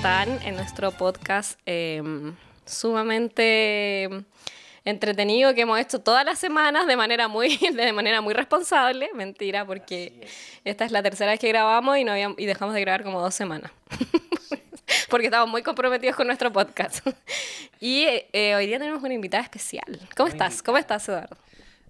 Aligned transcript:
están? 0.00 0.40
En 0.46 0.56
nuestro 0.56 0.92
podcast 0.92 1.60
em, 1.66 2.34
sumamente 2.64 4.08
entretenido 4.82 5.52
que 5.52 5.60
hemos 5.60 5.78
hecho 5.78 5.98
todas 5.98 6.24
las 6.24 6.38
semanas 6.38 6.86
de 6.86 6.96
manera 6.96 7.28
muy, 7.28 7.58
de 7.74 7.92
manera 7.92 8.22
muy 8.22 8.32
responsable. 8.32 9.10
Mentira, 9.14 9.66
porque 9.66 10.26
esta 10.64 10.86
es 10.86 10.92
la 10.92 11.02
tercera 11.02 11.32
vez 11.32 11.40
que 11.40 11.48
grabamos 11.48 11.98
y, 11.98 12.04
no 12.04 12.16
y 12.16 12.46
dejamos 12.46 12.74
de 12.74 12.80
grabar 12.80 13.04
como 13.04 13.20
dos 13.20 13.34
semanas. 13.34 13.72
porque 15.10 15.26
estamos 15.26 15.50
muy 15.50 15.62
comprometidos 15.62 16.16
con 16.16 16.28
nuestro 16.28 16.50
podcast. 16.50 17.06
y 17.78 18.06
eh, 18.32 18.54
hoy 18.54 18.68
día 18.68 18.78
tenemos 18.78 19.02
una 19.02 19.12
invitada 19.12 19.42
especial. 19.42 20.00
¿Cómo 20.16 20.30
estás? 20.30 20.62
¿Cómo 20.62 20.78
estás, 20.78 21.06
Eduardo? 21.10 21.36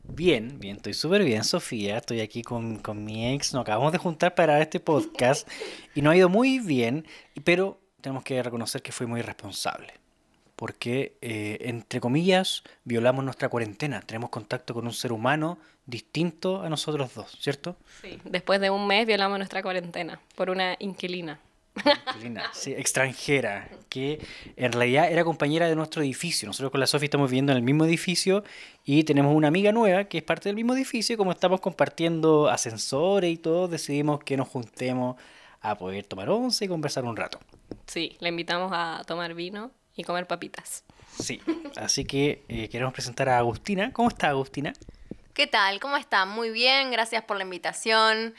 Bien, 0.03 0.58
bien, 0.58 0.77
estoy 0.77 0.95
súper 0.95 1.22
bien, 1.22 1.45
Sofía. 1.45 1.99
Estoy 1.99 2.21
aquí 2.22 2.43
con, 2.43 2.81
con, 2.81 3.04
mi 3.04 3.32
ex. 3.32 3.54
Nos 3.54 3.63
acabamos 3.63 3.93
de 3.93 3.99
juntar 3.99 4.35
para 4.35 4.61
este 4.61 4.81
podcast 4.81 5.49
y 5.95 6.03
nos 6.03 6.13
ha 6.13 6.17
ido 6.17 6.29
muy 6.29 6.58
bien, 6.58 7.07
pero 7.45 7.79
tenemos 8.00 8.25
que 8.25 8.43
reconocer 8.43 8.82
que 8.82 8.93
fue 8.93 9.07
muy 9.07 9.21
irresponsable. 9.21 9.95
Porque, 10.57 11.17
eh, 11.22 11.59
entre 11.63 12.00
comillas, 12.00 12.63
violamos 12.85 13.25
nuestra 13.25 13.49
cuarentena. 13.49 14.03
Tenemos 14.03 14.29
contacto 14.29 14.75
con 14.75 14.86
un 14.86 14.93
ser 14.93 15.13
humano 15.13 15.59
distinto 15.86 16.63
a 16.63 16.68
nosotros 16.68 17.14
dos, 17.14 17.36
¿cierto? 17.40 17.76
Sí, 18.03 18.18
después 18.25 18.61
de 18.61 18.71
un 18.71 18.86
mes 18.86 19.07
violamos 19.07 19.39
nuestra 19.39 19.63
cuarentena 19.63 20.21
por 20.36 20.50
una 20.50 20.76
inquilina. 20.79 21.40
sí, 22.53 22.73
extranjera, 22.73 23.68
que 23.89 24.21
en 24.57 24.73
realidad 24.73 25.11
era 25.11 25.25
compañera 25.25 25.68
de 25.68 25.76
nuestro 25.76 26.03
edificio. 26.03 26.46
Nosotros 26.46 26.71
con 26.71 26.81
la 26.81 26.87
Sofía 26.87 27.07
estamos 27.07 27.31
viviendo 27.31 27.53
en 27.53 27.59
el 27.59 27.64
mismo 27.64 27.85
edificio 27.85 28.45
y 28.85 29.04
tenemos 29.04 29.35
una 29.35 29.48
amiga 29.48 29.73
nueva 29.73 30.04
que 30.04 30.18
es 30.18 30.25
parte 30.25 30.48
del 30.48 30.57
mismo 30.57 30.75
edificio. 30.75 31.14
Y 31.14 31.17
como 31.17 31.32
estamos 31.32 31.61
compartiendo 31.61 32.48
ascensores 32.48 33.33
y 33.33 33.37
todo, 33.37 33.69
decidimos 33.69 34.23
que 34.25 34.37
nos 34.37 34.48
juntemos 34.48 35.17
a 35.61 35.77
poder 35.77 36.06
tomar 36.06 36.28
once 36.30 36.64
y 36.64 36.69
conversar 36.69 37.05
un 37.05 37.16
rato. 37.16 37.39
Sí, 37.86 38.16
le 38.20 38.28
invitamos 38.28 38.70
a 38.75 39.03
tomar 39.06 39.34
vino 39.34 39.70
y 39.94 40.05
comer 40.05 40.27
papitas. 40.27 40.84
Sí, 41.19 41.41
así 41.77 42.05
que 42.05 42.44
eh, 42.48 42.69
queremos 42.69 42.92
presentar 42.92 43.28
a 43.28 43.39
Agustina. 43.39 43.92
¿Cómo 43.92 44.08
está 44.08 44.28
Agustina? 44.28 44.72
¿Qué 45.34 45.47
tal? 45.47 45.81
¿Cómo 45.81 45.97
está? 45.97 46.25
Muy 46.27 46.50
bien, 46.50 46.91
gracias 46.91 47.25
por 47.25 47.36
la 47.36 47.44
invitación. 47.44 48.34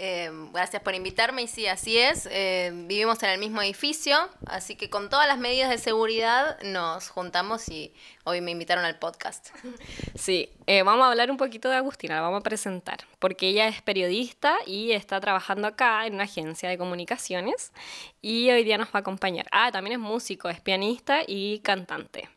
Em, 0.00 0.52
gracias 0.52 0.80
por 0.80 0.94
invitarme 0.94 1.42
y 1.42 1.48
sí, 1.48 1.66
así 1.66 1.98
es. 1.98 2.28
Em, 2.30 2.86
vivimos 2.86 3.20
en 3.24 3.30
el 3.30 3.40
mismo 3.40 3.60
edificio, 3.60 4.16
así 4.46 4.76
que 4.76 4.88
con 4.88 5.10
todas 5.10 5.26
las 5.26 5.38
medidas 5.38 5.70
de 5.70 5.78
seguridad 5.78 6.56
nos 6.62 7.08
juntamos 7.08 7.68
y 7.68 7.92
hoy 8.22 8.40
me 8.40 8.52
invitaron 8.52 8.84
al 8.84 8.98
podcast. 8.98 9.48
Sí, 10.14 10.50
eh, 10.66 10.82
vamos 10.82 11.04
a 11.04 11.10
hablar 11.10 11.30
un 11.30 11.36
poquito 11.36 11.68
de 11.68 11.76
Agustina, 11.76 12.16
la 12.16 12.20
vamos 12.22 12.40
a 12.40 12.42
presentar, 12.42 12.98
porque 13.18 13.48
ella 13.48 13.68
es 13.68 13.82
periodista 13.82 14.56
y 14.66 14.92
está 14.92 15.20
trabajando 15.20 15.68
acá 15.68 16.06
en 16.06 16.14
una 16.14 16.24
agencia 16.24 16.68
de 16.68 16.76
comunicaciones 16.76 17.72
y 18.20 18.50
hoy 18.50 18.64
día 18.64 18.78
nos 18.78 18.88
va 18.88 18.94
a 18.94 18.98
acompañar. 18.98 19.46
Ah, 19.52 19.70
también 19.72 19.94
es 19.94 19.98
músico, 20.00 20.48
es 20.48 20.60
pianista 20.60 21.20
y 21.26 21.60
cantante. 21.60 22.28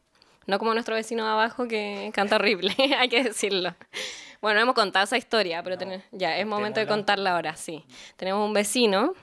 No 0.47 0.59
como 0.59 0.73
nuestro 0.73 0.95
vecino 0.95 1.23
de 1.23 1.31
abajo 1.31 1.67
que 1.67 2.11
canta 2.13 2.35
horrible, 2.37 2.75
hay 2.97 3.09
que 3.09 3.23
decirlo. 3.23 3.75
Bueno, 4.41 4.59
hemos 4.59 4.73
contado 4.73 5.05
esa 5.05 5.17
historia, 5.17 5.61
pero 5.61 5.77
ya 6.11 6.37
es 6.37 6.47
momento 6.47 6.79
de 6.79 6.87
contarla 6.87 7.35
ahora, 7.35 7.55
sí. 7.55 7.85
Tenemos 8.17 8.45
un 8.45 8.53
vecino 8.53 9.13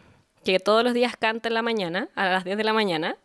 que 0.44 0.60
todos 0.60 0.84
los 0.84 0.94
días 0.94 1.16
canta 1.16 1.48
en 1.48 1.55
la 1.55 1.62
mañana, 1.62 2.08
a 2.14 2.28
las 2.28 2.44
10 2.44 2.56
de 2.56 2.64
la 2.64 2.72
mañana, 2.72 3.16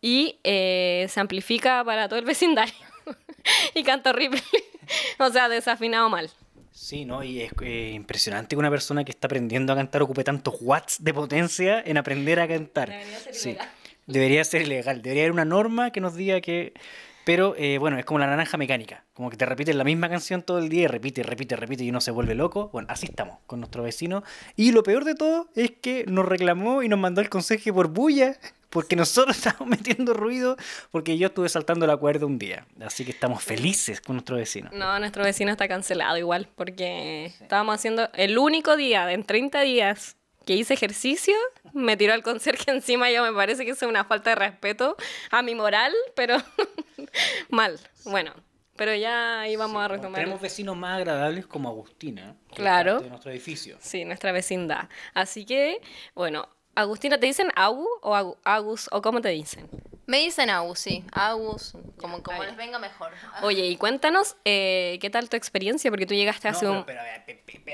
y 0.00 0.38
eh, 0.44 1.06
se 1.08 1.20
amplifica 1.20 1.82
para 1.84 2.08
todo 2.08 2.18
el 2.18 2.24
vecindario. 2.24 2.74
y 3.74 3.82
canta 3.82 4.10
horrible. 4.10 4.40
o 5.18 5.30
sea, 5.30 5.48
desafinado 5.48 6.08
mal. 6.08 6.30
Sí, 6.70 7.04
¿no? 7.04 7.22
Y 7.22 7.42
es 7.42 7.52
eh, 7.60 7.92
impresionante 7.94 8.54
que 8.54 8.58
una 8.58 8.70
persona 8.70 9.04
que 9.04 9.10
está 9.10 9.26
aprendiendo 9.26 9.72
a 9.72 9.76
cantar 9.76 10.02
ocupe 10.02 10.24
tantos 10.24 10.54
watts 10.60 11.02
de 11.02 11.12
potencia 11.12 11.82
en 11.84 11.98
aprender 11.98 12.40
a 12.40 12.48
cantar. 12.48 12.88
Debería 12.88 13.18
ser 13.18 13.34
sí. 13.34 13.56
Debería 14.06 14.44
ser 14.44 14.62
ilegal. 14.62 15.02
Debería 15.02 15.24
haber 15.24 15.32
una 15.32 15.44
norma 15.44 15.90
que 15.90 16.00
nos 16.00 16.14
diga 16.14 16.40
que 16.40 16.72
pero 17.24 17.54
eh, 17.56 17.78
bueno, 17.78 17.98
es 17.98 18.04
como 18.04 18.18
la 18.18 18.26
naranja 18.26 18.56
mecánica, 18.56 19.04
como 19.14 19.30
que 19.30 19.36
te 19.36 19.46
repiten 19.46 19.78
la 19.78 19.84
misma 19.84 20.08
canción 20.08 20.42
todo 20.42 20.58
el 20.58 20.68
día 20.68 20.84
y 20.84 20.86
repite, 20.88 21.22
repite, 21.22 21.56
repite 21.56 21.84
y 21.84 21.90
uno 21.90 22.00
se 22.00 22.10
vuelve 22.10 22.34
loco. 22.34 22.70
Bueno, 22.72 22.88
así 22.90 23.06
estamos 23.06 23.38
con 23.46 23.60
nuestro 23.60 23.82
vecino. 23.82 24.24
Y 24.56 24.72
lo 24.72 24.82
peor 24.82 25.04
de 25.04 25.14
todo 25.14 25.48
es 25.54 25.70
que 25.70 26.04
nos 26.08 26.26
reclamó 26.26 26.82
y 26.82 26.88
nos 26.88 26.98
mandó 26.98 27.20
el 27.20 27.28
consejo 27.28 27.72
por 27.72 27.88
bulla, 27.88 28.36
porque 28.70 28.96
nosotros 28.96 29.36
estamos 29.44 29.68
metiendo 29.68 30.14
ruido, 30.14 30.56
porque 30.90 31.16
yo 31.16 31.28
estuve 31.28 31.48
saltando 31.48 31.86
la 31.86 31.96
cuerda 31.96 32.26
un 32.26 32.38
día. 32.38 32.66
Así 32.80 33.04
que 33.04 33.12
estamos 33.12 33.42
felices 33.42 34.00
con 34.00 34.16
nuestro 34.16 34.36
vecino. 34.36 34.70
No, 34.72 34.98
nuestro 34.98 35.22
vecino 35.22 35.52
está 35.52 35.68
cancelado 35.68 36.18
igual, 36.18 36.48
porque 36.56 37.26
estábamos 37.26 37.76
haciendo 37.76 38.08
el 38.14 38.38
único 38.38 38.76
día 38.76 39.12
en 39.12 39.24
30 39.24 39.60
días 39.60 40.16
que 40.44 40.54
hice 40.54 40.74
ejercicio, 40.74 41.34
me 41.72 41.96
tiró 41.96 42.12
al 42.12 42.22
conserje 42.22 42.70
encima, 42.70 43.10
ya 43.10 43.22
me 43.22 43.32
parece 43.32 43.64
que 43.64 43.72
es 43.72 43.82
una 43.82 44.04
falta 44.04 44.30
de 44.30 44.36
respeto 44.36 44.96
a 45.30 45.42
mi 45.42 45.54
moral, 45.54 45.92
pero 46.14 46.36
mal. 47.50 47.78
Bueno, 48.04 48.32
pero 48.76 48.94
ya 48.94 49.46
íbamos 49.48 49.82
a 49.82 49.88
retomar. 49.88 50.20
Tenemos 50.20 50.40
vecinos 50.40 50.76
más 50.76 50.98
agradables 50.98 51.46
como 51.46 51.68
Agustina, 51.68 52.36
claro. 52.54 53.00
de 53.00 53.10
nuestro 53.10 53.30
edificio. 53.30 53.76
Sí, 53.80 54.04
nuestra 54.04 54.32
vecindad. 54.32 54.88
Así 55.14 55.44
que, 55.44 55.80
bueno, 56.14 56.48
Agustina, 56.74 57.18
¿te 57.18 57.26
dicen 57.26 57.48
Agu 57.54 57.86
o 58.00 58.36
Agus 58.44 58.88
o 58.90 59.02
cómo 59.02 59.20
te 59.20 59.28
dicen? 59.28 59.68
Me 60.12 60.18
dicen 60.18 60.50
Agus, 60.50 60.78
sí. 60.78 61.02
Agus, 61.10 61.72
como, 61.96 62.22
como 62.22 62.44
les 62.44 62.54
venga 62.54 62.78
mejor. 62.78 63.12
Oye, 63.42 63.64
y 63.68 63.76
cuéntanos, 63.76 64.36
eh, 64.44 64.98
¿qué 65.00 65.08
tal 65.08 65.30
tu 65.30 65.38
experiencia? 65.38 65.90
Porque 65.90 66.04
tú 66.04 66.12
llegaste 66.12 66.48
hace 66.48 66.68
un... 66.68 66.84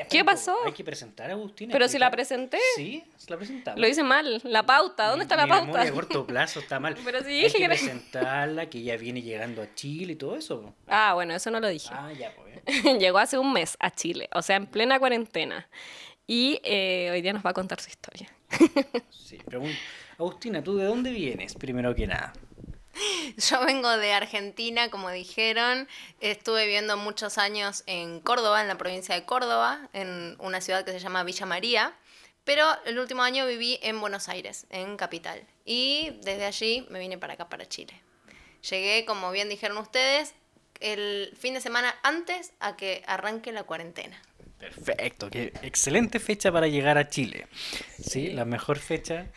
¿Qué 0.09 0.25
pasó? 0.25 0.57
Hay 0.65 0.71
que 0.71 0.85
presentar 0.85 1.31
a 1.31 1.33
Agustina. 1.33 1.73
Pero 1.73 1.89
si 1.89 1.99
la 1.99 2.13
presenté. 2.13 2.61
Sí, 2.77 3.03
la 3.27 3.39
presentamos. 3.39 3.81
Lo 3.81 3.89
hice 3.89 4.05
mal. 4.05 4.41
La 4.45 4.65
pauta, 4.65 5.09
¿dónde 5.09 5.25
está 5.25 5.35
la 5.35 5.49
pauta? 5.49 5.83
a 5.83 5.91
corto 5.91 6.29
plazo 6.29 6.61
está 6.61 6.79
mal. 6.79 6.97
Pero 7.05 7.25
sí 7.25 7.31
dije 7.31 7.57
Hay 7.57 7.63
que, 7.63 7.69
presentarla, 7.71 8.71
que 8.71 8.85
ya 8.85 8.97
viene 8.97 9.21
llegando 9.21 9.61
a 9.61 9.75
Chile 9.75 10.13
y 10.13 10.17
todo 10.17 10.37
eso. 10.37 10.77
Ah, 10.87 11.15
bueno, 11.15 11.35
eso 11.35 11.51
no 11.51 11.59
lo 11.59 11.67
dije. 11.67 11.91
Ah, 11.91 12.13
ya, 12.13 12.33
pues. 12.37 12.85
Llegó 13.01 13.19
hace 13.19 13.37
un 13.37 13.53
mes 13.53 13.77
a 13.81 13.91
Chile, 13.91 14.29
o 14.33 14.43
sea, 14.43 14.55
en 14.55 14.69
plena 14.69 15.01
cuarentena. 15.01 15.69
Y 16.29 16.61
eh, 16.63 17.09
hoy 17.11 17.21
día 17.21 17.33
nos 17.33 17.45
va 17.45 17.51
a 17.51 17.55
contar 17.55 17.81
su 17.81 17.89
historia. 17.89 18.29
sí, 19.11 19.39
Agustina, 20.19 20.65
¿tú 20.65 20.77
de 20.77 20.85
dónde 20.85 21.13
vienes, 21.13 21.55
primero 21.55 21.95
que 21.95 22.09
nada? 22.09 22.33
Yo 23.37 23.65
vengo 23.65 23.89
de 23.97 24.13
Argentina, 24.13 24.91
como 24.91 25.11
dijeron. 25.11 25.87
Estuve 26.21 26.65
viviendo 26.65 26.97
muchos 26.97 27.39
años 27.39 27.85
en 27.87 28.19
Córdoba, 28.19 28.61
en 28.61 28.67
la 28.67 28.77
provincia 28.77 29.15
de 29.15 29.25
Córdoba, 29.25 29.89
en 29.93 30.37
una 30.41 30.61
ciudad 30.61 30.85
que 30.85 30.91
se 30.91 30.99
llama 30.99 31.23
Villa 31.23 31.47
María. 31.47 31.95
Pero 32.43 32.67
el 32.85 32.99
último 32.99 33.23
año 33.23 33.47
viví 33.47 33.79
en 33.81 34.01
Buenos 34.01 34.29
Aires, 34.29 34.67
en 34.71 34.97
Capital. 34.97 35.47
Y 35.65 36.19
desde 36.23 36.47
allí 36.47 36.85
me 36.91 36.99
vine 36.99 37.17
para 37.17 37.35
acá, 37.35 37.49
para 37.49 37.69
Chile. 37.69 38.03
Llegué, 38.69 39.05
como 39.05 39.31
bien 39.31 39.49
dijeron 39.49 39.79
ustedes, 39.79 40.35
el 40.81 41.33
fin 41.39 41.55
de 41.55 41.61
semana 41.61 41.95
antes 42.03 42.55
a 42.59 42.77
que 42.77 43.05
arranque 43.07 43.53
la 43.53 43.63
cuarentena. 43.63 44.21
Perfecto, 44.59 45.31
qué 45.31 45.53
excelente 45.63 46.19
fecha 46.19 46.51
para 46.51 46.67
llegar 46.67 46.99
a 46.99 47.09
Chile. 47.09 47.47
Sí, 48.03 48.33
la 48.33 48.45
mejor 48.45 48.81
fecha. 48.81 49.29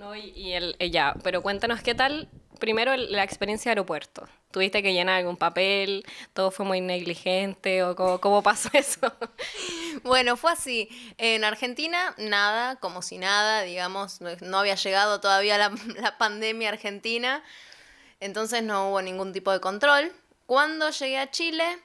No, 0.00 0.16
y, 0.16 0.54
el, 0.54 0.76
eh, 0.78 0.90
ya, 0.90 1.14
pero 1.22 1.42
cuéntanos 1.42 1.82
qué 1.82 1.94
tal, 1.94 2.26
primero 2.58 2.96
la 2.96 3.22
experiencia 3.22 3.68
de 3.68 3.72
aeropuerto. 3.72 4.26
¿Tuviste 4.50 4.82
que 4.82 4.94
llenar 4.94 5.16
algún 5.16 5.36
papel? 5.36 6.06
¿Todo 6.32 6.50
fue 6.50 6.64
muy 6.64 6.80
negligente? 6.80 7.84
¿O 7.84 7.94
cómo, 7.94 8.42
pasó 8.42 8.70
eso? 8.72 9.12
Bueno, 10.02 10.38
fue 10.38 10.52
así. 10.52 10.88
En 11.18 11.44
Argentina, 11.44 12.14
nada, 12.16 12.76
como 12.76 13.02
si 13.02 13.18
nada, 13.18 13.60
digamos, 13.60 14.22
no 14.22 14.58
había 14.58 14.74
llegado 14.76 15.20
todavía 15.20 15.58
la, 15.58 15.70
la 16.00 16.16
pandemia 16.16 16.70
argentina, 16.70 17.44
entonces 18.20 18.62
no 18.62 18.88
hubo 18.88 19.02
ningún 19.02 19.34
tipo 19.34 19.52
de 19.52 19.60
control. 19.60 20.10
Cuando 20.46 20.88
llegué 20.88 21.18
a 21.18 21.30
Chile, 21.30 21.78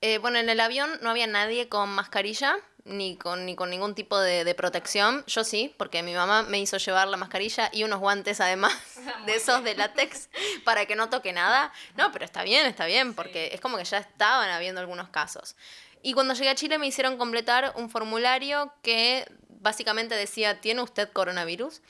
eh, 0.00 0.18
bueno, 0.18 0.38
en 0.38 0.48
el 0.48 0.60
avión 0.60 0.90
no 1.02 1.10
había 1.10 1.26
nadie 1.26 1.68
con 1.68 1.88
mascarilla 1.88 2.56
ni 2.86 3.16
con, 3.16 3.44
ni 3.44 3.56
con 3.56 3.68
ningún 3.70 3.94
tipo 3.94 4.18
de, 4.18 4.54
protección. 4.54 5.24
Yo 5.26 5.44
sí, 5.44 5.74
porque 5.76 6.02
mi 6.02 6.14
mamá 6.14 6.42
me 6.42 6.58
hizo 6.58 6.78
llevar 6.78 7.08
la 7.08 7.16
mascarilla 7.16 7.68
y 7.72 7.84
unos 7.84 8.00
guantes 8.00 8.40
además 8.40 8.72
de 9.26 9.34
esos 9.34 9.62
de 9.64 9.74
látex 9.74 10.28
para 10.64 10.86
que 10.86 10.96
no 10.96 11.10
toque 11.10 11.32
nada. 11.32 11.72
No, 11.96 12.12
pero 12.12 12.24
está 12.24 12.42
bien, 12.42 12.66
está 12.66 12.86
bien, 12.86 13.14
porque 13.14 13.50
es 13.52 13.60
como 13.60 13.76
que 13.76 13.84
ya 13.84 13.98
estaban 13.98 14.48
habiendo 14.50 14.80
algunos 14.80 15.08
casos. 15.08 15.56
Y 16.02 16.12
cuando 16.12 16.34
llegué 16.34 16.50
a 16.50 16.54
Chile 16.54 16.78
me 16.78 16.86
hicieron 16.86 17.18
completar 17.18 17.72
un 17.76 17.90
formulario 17.90 18.72
que 18.82 19.26
básicamente 19.48 20.14
decía, 20.14 20.60
¿tiene 20.60 20.82
usted 20.82 21.10
coronavirus? 21.10 21.82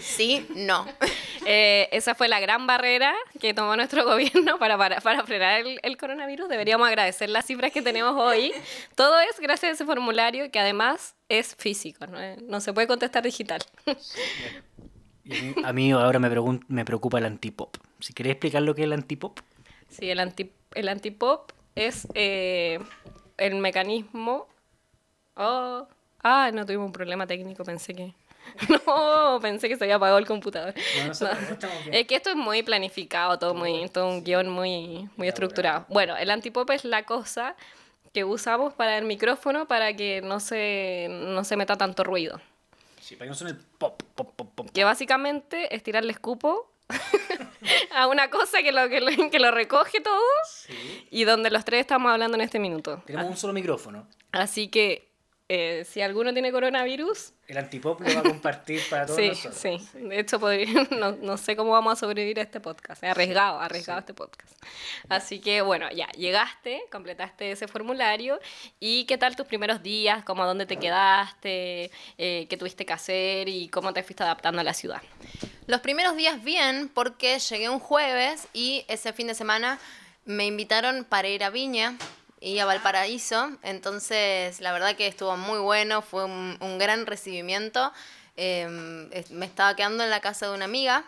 Sí, 0.00 0.46
no. 0.54 0.86
Eh, 1.48 1.88
esa 1.92 2.16
fue 2.16 2.26
la 2.26 2.40
gran 2.40 2.66
barrera 2.66 3.14
que 3.40 3.54
tomó 3.54 3.76
nuestro 3.76 4.04
gobierno 4.04 4.58
para, 4.58 4.76
para, 4.76 5.24
frenar 5.24 5.62
el, 5.80 5.96
coronavirus. 5.96 6.48
Deberíamos 6.48 6.88
agradecer 6.88 7.30
las 7.30 7.46
cifras 7.46 7.70
que 7.70 7.82
tenemos 7.82 8.16
hoy. 8.16 8.52
Todo 8.96 9.20
es 9.20 9.38
gracias 9.38 9.70
a 9.70 9.74
ese 9.74 9.84
formulario 9.84 10.50
que 10.50 10.58
además 10.58 11.14
es 11.28 11.54
físico, 11.54 12.04
no, 12.08 12.60
se 12.60 12.72
puede 12.72 12.88
contestar 12.88 13.22
digital. 13.22 13.62
a 15.64 15.72
mí 15.72 15.92
ahora 15.92 16.18
me, 16.18 16.28
me 16.66 16.84
preocupa 16.84 17.18
el 17.18 17.26
antipop. 17.26 17.76
Si 18.00 18.12
querés 18.12 18.32
explicar 18.32 18.62
lo 18.62 18.74
que 18.74 18.82
es 18.82 18.86
el 18.86 18.92
antipop. 18.92 19.38
Sí, 19.88 20.10
el, 20.10 20.18
anti, 20.18 20.50
el 20.74 20.88
antipop 20.88 21.52
es 21.76 22.08
eh, 22.14 22.80
el 23.36 23.54
mecanismo... 23.56 24.48
Oh, 25.36 25.86
ah, 26.22 26.50
no 26.52 26.66
tuvimos 26.66 26.86
un 26.86 26.92
problema 26.92 27.26
técnico, 27.26 27.62
pensé 27.62 27.94
que... 27.94 28.14
No, 28.86 29.38
pensé 29.40 29.68
que 29.68 29.76
se 29.76 29.84
había 29.84 29.96
apagado 29.96 30.18
el 30.18 30.26
computador. 30.26 30.74
No, 31.00 31.06
no 31.08 31.14
se 31.14 31.26
apagó, 31.26 31.52
estamos 31.52 31.84
bien. 31.84 31.94
Es 31.94 32.06
que 32.06 32.16
esto 32.16 32.30
es 32.30 32.36
muy 32.36 32.62
planificado, 32.62 33.38
todo, 33.38 33.54
muy, 33.54 33.88
todo 33.88 34.08
un 34.08 34.24
guion 34.24 34.48
muy, 34.48 35.08
muy 35.16 35.28
estructurado. 35.28 35.84
Bueno, 35.88 36.16
el 36.16 36.30
antipop 36.30 36.70
es 36.70 36.84
la 36.84 37.04
cosa 37.04 37.54
que 38.12 38.24
usamos 38.24 38.72
para 38.72 38.96
el 38.96 39.04
micrófono 39.04 39.66
para 39.68 39.94
que 39.94 40.22
no 40.22 40.40
se, 40.40 41.08
no 41.10 41.44
se 41.44 41.56
meta 41.56 41.76
tanto 41.76 42.02
ruido. 42.02 42.40
Sí, 43.00 43.14
para 43.14 43.26
que 43.26 43.30
no 43.30 43.34
suene 43.34 43.52
el 43.52 43.58
pop, 43.78 44.02
pop, 44.14 44.32
pop, 44.34 44.50
pop. 44.54 44.70
Que 44.72 44.84
básicamente 44.84 45.74
es 45.74 45.82
tirarle 45.82 46.12
escupo 46.12 46.72
a 47.94 48.06
una 48.06 48.30
cosa 48.30 48.62
que 48.62 48.72
lo, 48.72 48.88
que 48.88 49.00
lo, 49.00 49.30
que 49.30 49.38
lo 49.38 49.50
recoge 49.50 50.00
todo 50.00 50.18
Sí. 50.48 51.06
y 51.10 51.24
donde 51.24 51.50
los 51.50 51.64
tres 51.64 51.80
estamos 51.80 52.10
hablando 52.10 52.36
en 52.36 52.40
este 52.40 52.58
minuto. 52.58 53.02
Tenemos 53.06 53.30
un 53.30 53.36
solo 53.36 53.52
micrófono. 53.52 54.08
Así 54.32 54.68
que 54.68 55.08
eh, 55.48 55.86
si 55.88 56.00
alguno 56.02 56.32
tiene 56.32 56.50
coronavirus, 56.50 57.32
El 57.46 57.58
antipop 57.58 58.00
lo 58.00 58.12
va 58.14 58.20
a 58.20 58.22
compartir 58.24 58.80
para 58.90 59.06
todos 59.06 59.18
sí, 59.20 59.28
nosotros. 59.28 59.54
sí. 59.56 59.78
De 59.94 60.18
hecho, 60.18 60.40
podría- 60.40 60.66
no, 60.90 61.12
no 61.12 61.36
sé 61.36 61.54
cómo 61.54 61.70
vamos 61.70 61.92
a 61.92 61.96
sobrevivir 61.96 62.40
a 62.40 62.42
este 62.42 62.58
podcast. 62.60 63.04
Es 63.04 63.10
arriesgado, 63.10 63.60
arriesgado 63.60 64.00
este 64.00 64.12
podcast. 64.14 64.52
Así 65.08 65.40
que, 65.40 65.62
bueno, 65.62 65.88
ya, 65.92 66.08
llegaste, 66.16 66.82
completaste 66.90 67.52
ese 67.52 67.68
formulario. 67.68 68.40
¿Y 68.80 69.04
qué 69.04 69.18
tal 69.18 69.36
tus 69.36 69.46
primeros 69.46 69.82
días? 69.82 70.24
¿Cómo 70.24 70.42
a 70.42 70.46
dónde 70.46 70.66
te 70.66 70.76
quedaste? 70.78 71.90
Eh, 72.18 72.46
¿Qué 72.50 72.56
tuviste 72.56 72.84
que 72.84 72.92
hacer? 72.92 73.48
¿Y 73.48 73.68
cómo 73.68 73.92
te 73.92 74.02
fuiste 74.02 74.24
adaptando 74.24 74.60
a 74.60 74.64
la 74.64 74.74
ciudad? 74.74 75.00
Los 75.68 75.80
primeros 75.80 76.16
días 76.16 76.42
bien, 76.42 76.88
porque 76.92 77.38
llegué 77.38 77.68
un 77.68 77.78
jueves 77.80 78.48
y 78.52 78.84
ese 78.88 79.12
fin 79.12 79.28
de 79.28 79.34
semana 79.34 79.78
me 80.24 80.44
invitaron 80.46 81.04
para 81.04 81.28
ir 81.28 81.44
a 81.44 81.50
Viña 81.50 81.96
y 82.46 82.60
a 82.60 82.64
Valparaíso. 82.64 83.50
Entonces, 83.64 84.60
la 84.60 84.72
verdad 84.72 84.94
que 84.94 85.08
estuvo 85.08 85.36
muy 85.36 85.58
bueno, 85.58 86.00
fue 86.00 86.24
un, 86.24 86.78
gran 86.78 87.04
recibimiento. 87.04 87.92
Es- 88.36 89.30
me 89.32 89.46
estaba 89.46 89.74
quedando 89.74 90.04
en 90.04 90.10
la 90.10 90.20
casa 90.20 90.46
de 90.46 90.54
una 90.54 90.66
amiga 90.66 91.04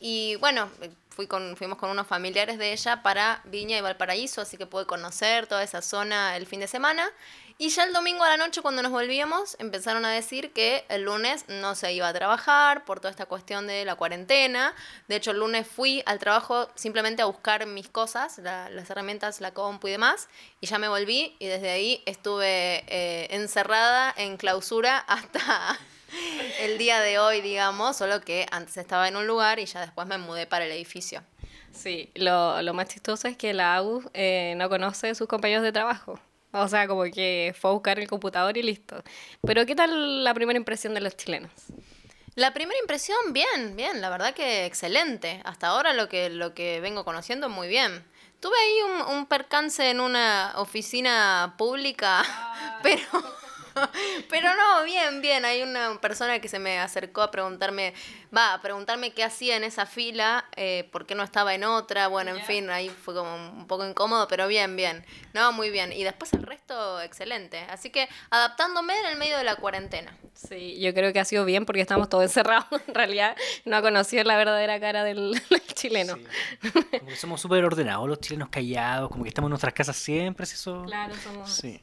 y 0.00 0.36
bueno, 0.36 0.70
fui 1.10 1.26
con, 1.26 1.56
fuimos 1.56 1.76
con 1.76 1.90
unos 1.90 2.06
familiares 2.06 2.58
de 2.58 2.72
ella 2.72 3.02
para 3.02 3.42
Viña 3.44 3.76
y 3.76 3.80
Valparaíso, 3.82 4.40
así 4.40 4.56
que 4.56 4.66
pude 4.66 4.86
conocer 4.86 5.46
toda 5.46 5.62
esa 5.62 5.82
zona 5.82 6.36
el 6.36 6.46
fin 6.46 6.60
de 6.60 6.68
semana. 6.68 7.06
Y 7.58 7.70
ya 7.70 7.84
el 7.84 7.94
domingo 7.94 8.22
a 8.22 8.28
la 8.28 8.36
noche, 8.36 8.60
cuando 8.60 8.82
nos 8.82 8.92
volvíamos, 8.92 9.56
empezaron 9.58 10.04
a 10.04 10.10
decir 10.10 10.52
que 10.52 10.84
el 10.90 11.04
lunes 11.04 11.46
no 11.48 11.74
se 11.74 11.90
iba 11.94 12.06
a 12.06 12.12
trabajar 12.12 12.84
por 12.84 13.00
toda 13.00 13.10
esta 13.10 13.24
cuestión 13.24 13.66
de 13.66 13.86
la 13.86 13.94
cuarentena. 13.94 14.74
De 15.08 15.16
hecho, 15.16 15.30
el 15.30 15.38
lunes 15.38 15.66
fui 15.66 16.02
al 16.04 16.18
trabajo 16.18 16.68
simplemente 16.74 17.22
a 17.22 17.24
buscar 17.24 17.64
mis 17.64 17.88
cosas, 17.88 18.36
la- 18.38 18.68
las 18.68 18.90
herramientas, 18.90 19.40
la 19.40 19.52
compu 19.54 19.88
y 19.88 19.92
demás. 19.92 20.28
Y 20.60 20.66
ya 20.66 20.78
me 20.78 20.88
volví 20.88 21.34
y 21.38 21.46
desde 21.46 21.70
ahí 21.70 22.02
estuve 22.04 22.84
eh, 22.88 23.28
encerrada 23.30 24.12
en 24.18 24.36
clausura 24.36 24.98
hasta 25.08 25.78
el 26.60 26.76
día 26.76 27.00
de 27.00 27.18
hoy, 27.18 27.40
digamos, 27.40 27.96
solo 27.96 28.20
que 28.20 28.46
antes 28.50 28.76
estaba 28.76 29.08
en 29.08 29.16
un 29.16 29.26
lugar 29.26 29.60
y 29.60 29.64
ya 29.64 29.80
después 29.80 30.06
me 30.06 30.18
mudé 30.18 30.46
para 30.46 30.66
el 30.66 30.72
edificio. 30.72 31.22
Sí, 31.72 32.10
lo, 32.16 32.60
lo 32.60 32.74
más 32.74 32.88
chistoso 32.88 33.28
es 33.28 33.36
que 33.38 33.54
la 33.54 33.76
AU 33.76 34.02
eh, 34.12 34.52
no 34.58 34.68
conoce 34.68 35.08
a 35.08 35.14
sus 35.14 35.26
compañeros 35.26 35.62
de 35.64 35.72
trabajo. 35.72 36.20
O 36.58 36.68
sea, 36.68 36.86
como 36.86 37.04
que 37.04 37.54
fue 37.58 37.70
a 37.70 37.74
buscar 37.74 37.98
el 37.98 38.08
computador 38.08 38.56
y 38.56 38.62
listo. 38.62 39.02
Pero 39.46 39.66
¿qué 39.66 39.74
tal 39.74 40.24
la 40.24 40.32
primera 40.32 40.56
impresión 40.56 40.94
de 40.94 41.00
los 41.00 41.16
chilenos? 41.16 41.50
La 42.34 42.52
primera 42.52 42.78
impresión, 42.80 43.16
bien, 43.32 43.76
bien, 43.76 44.00
la 44.00 44.10
verdad 44.10 44.34
que 44.34 44.66
excelente. 44.66 45.40
Hasta 45.44 45.68
ahora 45.68 45.92
lo 45.92 46.08
que, 46.08 46.28
lo 46.30 46.54
que 46.54 46.80
vengo 46.80 47.04
conociendo, 47.04 47.48
muy 47.48 47.68
bien. 47.68 48.04
Tuve 48.40 48.56
ahí 48.58 48.82
un, 48.82 49.16
un 49.16 49.26
percance 49.26 49.88
en 49.88 50.00
una 50.00 50.52
oficina 50.56 51.54
pública, 51.56 52.22
pero, 52.82 53.02
pero 54.30 54.48
no, 54.54 54.84
bien, 54.84 55.20
bien. 55.20 55.44
Hay 55.44 55.62
una 55.62 56.00
persona 56.00 56.38
que 56.40 56.48
se 56.48 56.58
me 56.58 56.78
acercó 56.78 57.22
a 57.22 57.30
preguntarme, 57.30 57.94
va, 58.34 58.54
a 58.54 58.62
preguntarme 58.62 59.12
qué 59.12 59.24
hacía 59.24 59.56
en 59.56 59.64
esa 59.64 59.86
fila, 59.86 60.44
eh, 60.56 60.88
por 60.92 61.06
qué 61.06 61.14
no 61.14 61.22
estaba 61.22 61.54
en 61.54 61.64
otra. 61.64 62.08
Bueno, 62.08 62.30
en 62.32 62.42
fin, 62.44 62.70
ahí 62.70 62.88
fue 62.88 63.14
como 63.14 63.34
un 63.34 63.66
poco 63.66 63.86
incómodo, 63.86 64.28
pero 64.28 64.48
bien, 64.48 64.76
bien. 64.76 65.04
No, 65.32 65.52
muy 65.52 65.70
bien. 65.70 65.92
Y 65.92 66.04
después 66.04 66.32
el 66.32 66.42
resto, 66.42 67.00
excelente. 67.00 67.58
Así 67.70 67.90
que 67.90 68.08
adaptándome 68.30 68.98
en 68.98 69.06
el 69.06 69.16
medio 69.16 69.36
de 69.36 69.44
la 69.44 69.56
cuarentena. 69.56 70.16
Sí, 70.34 70.78
yo 70.80 70.92
creo 70.92 71.12
que 71.12 71.20
ha 71.20 71.24
sido 71.24 71.44
bien 71.44 71.64
porque 71.64 71.80
estamos 71.80 72.08
todos 72.08 72.24
encerrados. 72.24 72.66
En 72.86 72.94
realidad, 72.94 73.36
no 73.64 73.76
ha 73.76 73.82
conocido 73.82 74.22
la 74.24 74.36
verdadera 74.36 74.78
cara 74.78 75.02
del, 75.02 75.32
del 75.50 75.66
chileno. 75.74 76.16
Sí. 76.16 76.70
Como 76.98 77.10
que 77.10 77.16
somos 77.16 77.40
súper 77.40 77.64
ordenados, 77.64 78.08
los 78.08 78.20
chilenos 78.20 78.48
callados, 78.48 79.10
como 79.10 79.24
que 79.24 79.28
estamos 79.28 79.48
en 79.48 79.50
nuestras 79.50 79.74
casas 79.74 79.96
siempre, 79.96 80.46
¿sí 80.46 80.54
eso? 80.54 80.84
Claro, 80.86 81.14
somos... 81.16 81.50
Sí. 81.50 81.82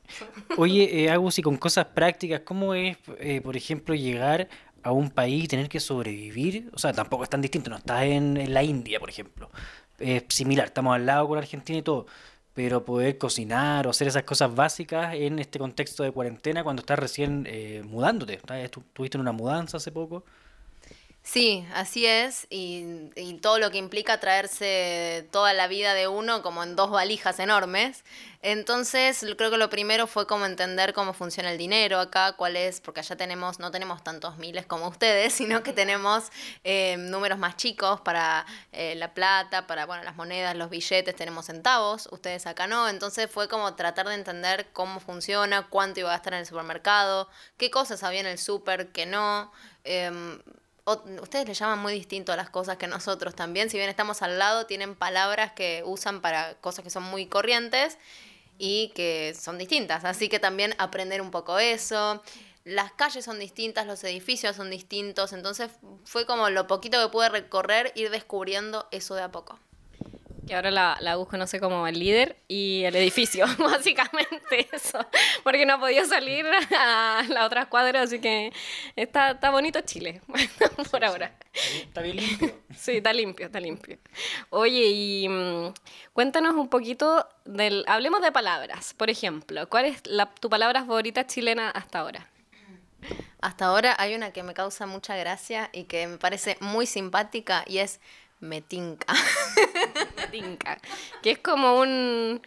Oye, 0.58 1.04
eh, 1.04 1.10
Agus, 1.10 1.40
y 1.40 1.42
con 1.42 1.58
cosas 1.58 1.83
prácticas, 1.88 2.42
¿cómo 2.42 2.74
es, 2.74 2.98
eh, 3.20 3.42
por 3.42 3.56
ejemplo, 3.58 3.96
llegar 3.96 4.48
a 4.84 4.92
un 4.92 5.10
país 5.12 5.46
y 5.46 5.48
tener 5.48 5.70
que 5.70 5.80
sobrevivir? 5.80 6.70
O 6.74 6.78
sea, 6.80 6.94
tampoco 6.94 7.24
es 7.24 7.30
tan 7.30 7.42
distinto, 7.42 7.70
no 7.70 7.78
estás 7.78 8.04
en, 8.04 8.38
en 8.38 8.54
la 8.54 8.64
India, 8.64 9.00
por 9.00 9.10
ejemplo. 9.10 9.50
Es 10.00 10.24
similar, 10.30 10.66
estamos 10.68 10.96
al 10.96 11.06
lado 11.06 11.28
con 11.28 11.38
Argentina 11.38 11.80
y 11.80 11.82
todo, 11.84 12.06
pero 12.54 12.84
poder 12.86 13.18
cocinar 13.18 13.88
o 13.88 13.90
hacer 13.92 14.08
esas 14.08 14.24
cosas 14.24 14.54
básicas 14.54 15.14
en 15.16 15.40
este 15.40 15.60
contexto 15.60 16.04
de 16.04 16.12
cuarentena 16.12 16.64
cuando 16.64 16.82
estás 16.82 17.00
recién 17.00 17.46
eh, 17.50 17.82
mudándote. 17.86 18.34
¿Estás- 18.36 18.70
tu- 18.72 18.82
¿Tuviste 18.94 19.18
una 19.18 19.32
mudanza 19.32 19.78
hace 19.78 19.92
poco? 19.92 20.24
Sí, 21.26 21.66
así 21.74 22.06
es, 22.06 22.48
y, 22.50 22.84
y 23.16 23.36
todo 23.40 23.58
lo 23.58 23.72
que 23.72 23.78
implica 23.78 24.20
traerse 24.20 25.26
toda 25.32 25.54
la 25.54 25.68
vida 25.68 25.94
de 25.94 26.10
uno 26.10 26.44
como 26.44 26.64
en 26.64 26.76
dos 26.76 26.92
valijas 26.92 27.40
enormes. 27.40 28.04
Entonces, 28.42 29.26
creo 29.38 29.50
que 29.50 29.58
lo 29.58 29.70
primero 29.70 30.06
fue 30.06 30.28
como 30.28 30.46
entender 30.46 30.94
cómo 30.94 31.14
funciona 31.14 31.50
el 31.50 31.58
dinero 31.58 32.00
acá, 32.02 32.34
cuál 32.34 32.58
es, 32.58 32.82
porque 32.82 33.00
allá 33.00 33.16
tenemos, 33.16 33.60
no 33.60 33.72
tenemos 33.72 34.04
tantos 34.04 34.38
miles 34.38 34.66
como 34.66 34.90
ustedes, 34.90 35.32
sino 35.34 35.64
que 35.64 35.72
tenemos 35.72 36.30
eh, 36.66 36.98
números 36.98 37.40
más 37.40 37.56
chicos 37.56 38.02
para 38.02 38.46
eh, 38.74 38.96
la 38.96 39.14
plata, 39.14 39.66
para, 39.66 39.86
bueno, 39.86 40.04
las 40.04 40.18
monedas, 40.18 40.58
los 40.58 40.70
billetes, 40.70 41.16
tenemos 41.16 41.46
centavos, 41.46 42.10
ustedes 42.12 42.46
acá 42.48 42.68
no. 42.68 42.90
Entonces 42.90 43.32
fue 43.32 43.48
como 43.48 43.76
tratar 43.76 44.10
de 44.10 44.16
entender 44.16 44.68
cómo 44.74 45.00
funciona, 45.00 45.68
cuánto 45.70 46.02
iba 46.02 46.10
a 46.10 46.14
gastar 46.14 46.34
en 46.34 46.40
el 46.42 46.46
supermercado, 46.46 47.30
qué 47.58 47.72
cosas 47.72 48.04
había 48.04 48.20
en 48.20 48.28
el 48.28 48.38
súper, 48.38 48.92
qué 48.92 49.06
no. 49.06 49.52
Em, 49.86 50.40
o- 50.86 51.04
ustedes 51.22 51.48
le 51.48 51.54
llaman 51.54 51.80
muy 51.80 51.94
distinto 51.94 52.32
a 52.32 52.36
las 52.36 52.50
cosas 52.50 52.78
que 52.78 52.88
nosotros 52.88 53.36
también. 53.36 53.70
Si 53.70 53.78
bien 53.78 53.90
estamos 53.90 54.22
al 54.22 54.38
lado, 54.40 54.66
tienen 54.66 54.96
palabras 54.96 55.54
que 55.54 55.84
usan 55.86 56.22
para 56.22 56.56
cosas 56.56 56.84
que 56.84 56.90
son 56.90 57.04
muy 57.04 57.26
corrientes 57.26 57.98
y 58.58 58.90
que 58.96 59.36
son 59.40 59.58
distintas. 59.58 60.06
Así 60.06 60.30
que 60.30 60.40
también 60.40 60.76
aprender 60.78 61.22
un 61.22 61.32
poco 61.32 61.58
eso. 61.60 62.22
Las 62.66 62.94
calles 62.94 63.26
son 63.26 63.40
distintas, 63.40 63.88
los 63.88 64.04
edificios 64.04 64.56
son 64.56 64.70
distintos. 64.70 65.34
Entonces 65.34 65.70
fue 66.06 66.26
como 66.26 66.50
lo 66.50 66.68
poquito 66.68 67.02
que 67.02 67.12
pude 67.12 67.30
recorrer, 67.30 67.92
ir 67.96 68.10
descubriendo 68.10 68.88
eso 68.92 69.16
de 69.16 69.24
a 69.24 69.32
poco. 69.32 69.60
Que 70.48 70.56
ahora 70.56 70.72
la, 70.72 70.98
la 71.00 71.18
US 71.18 71.30
conoce 71.30 71.60
como 71.60 71.88
el 71.88 71.98
líder 71.98 72.38
y 72.48 72.84
el 72.84 72.96
edificio, 72.96 73.46
básicamente 73.60 74.68
eso. 74.72 75.00
Porque 75.44 75.66
no 75.66 75.76
ha 75.76 75.80
podido 75.80 76.06
salir 76.06 76.46
a 76.78 77.24
las 77.30 77.46
otras 77.46 77.68
cuadras, 77.68 78.04
así 78.04 78.20
que 78.20 78.52
está, 78.96 79.32
está 79.32 79.52
bonito 79.52 79.80
Chile, 79.82 80.22
por 80.92 81.06
ahora. 81.06 81.34
Está 81.54 82.02
bien 82.02 82.18
limpio. 82.18 82.54
Sí, 82.76 82.98
está 82.98 83.14
limpio, 83.14 83.46
está 83.46 83.60
limpio. 83.60 83.98
Oye, 84.50 84.86
y 84.86 85.30
mm, 85.30 85.74
cuéntanos 86.14 86.56
un 86.56 86.68
poquito 86.68 87.28
del... 87.46 87.86
Hablemos 87.88 88.22
de 88.22 88.32
palabras. 88.32 88.94
Por 88.94 89.10
ejemplo, 89.10 89.70
¿cuál 89.70 89.86
es 89.86 90.02
la, 90.06 90.26
tu 90.26 90.50
palabra 90.50 90.82
favorita 90.82 91.26
chilena 91.26 91.70
hasta 91.70 92.00
ahora? 92.00 92.28
Hasta 93.42 93.66
ahora 93.66 93.96
hay 93.98 94.16
una 94.16 94.32
que 94.32 94.44
me 94.44 94.54
causa 94.54 94.86
mucha 94.86 95.16
gracia 95.16 95.70
y 95.74 95.84
que 95.84 96.08
me 96.08 96.18
parece 96.18 96.58
muy 96.62 96.86
simpática 96.86 97.64
y 97.68 97.80
es 97.80 98.00
metinca. 98.40 99.14
Tinca. 100.34 100.80
Que 101.22 101.32
es 101.32 101.40
como 101.40 101.80
un... 101.80 102.42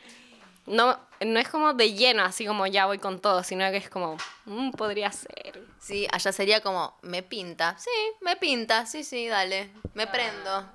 No, 0.66 0.98
no 1.20 1.38
es 1.38 1.48
como 1.48 1.72
de 1.72 1.94
lleno, 1.94 2.24
así 2.24 2.44
como 2.44 2.66
ya 2.66 2.86
voy 2.86 2.98
con 2.98 3.20
todo, 3.20 3.44
sino 3.44 3.70
que 3.70 3.76
es 3.76 3.88
como, 3.88 4.16
mm, 4.46 4.72
podría 4.72 5.12
ser. 5.12 5.62
Sí, 5.78 6.08
allá 6.10 6.32
sería 6.32 6.60
como, 6.60 6.96
me 7.02 7.22
pinta. 7.22 7.76
Sí, 7.78 7.90
me 8.20 8.34
pinta. 8.34 8.84
Sí, 8.86 9.04
sí, 9.04 9.28
dale. 9.28 9.70
Me 9.94 10.08
prendo. 10.08 10.68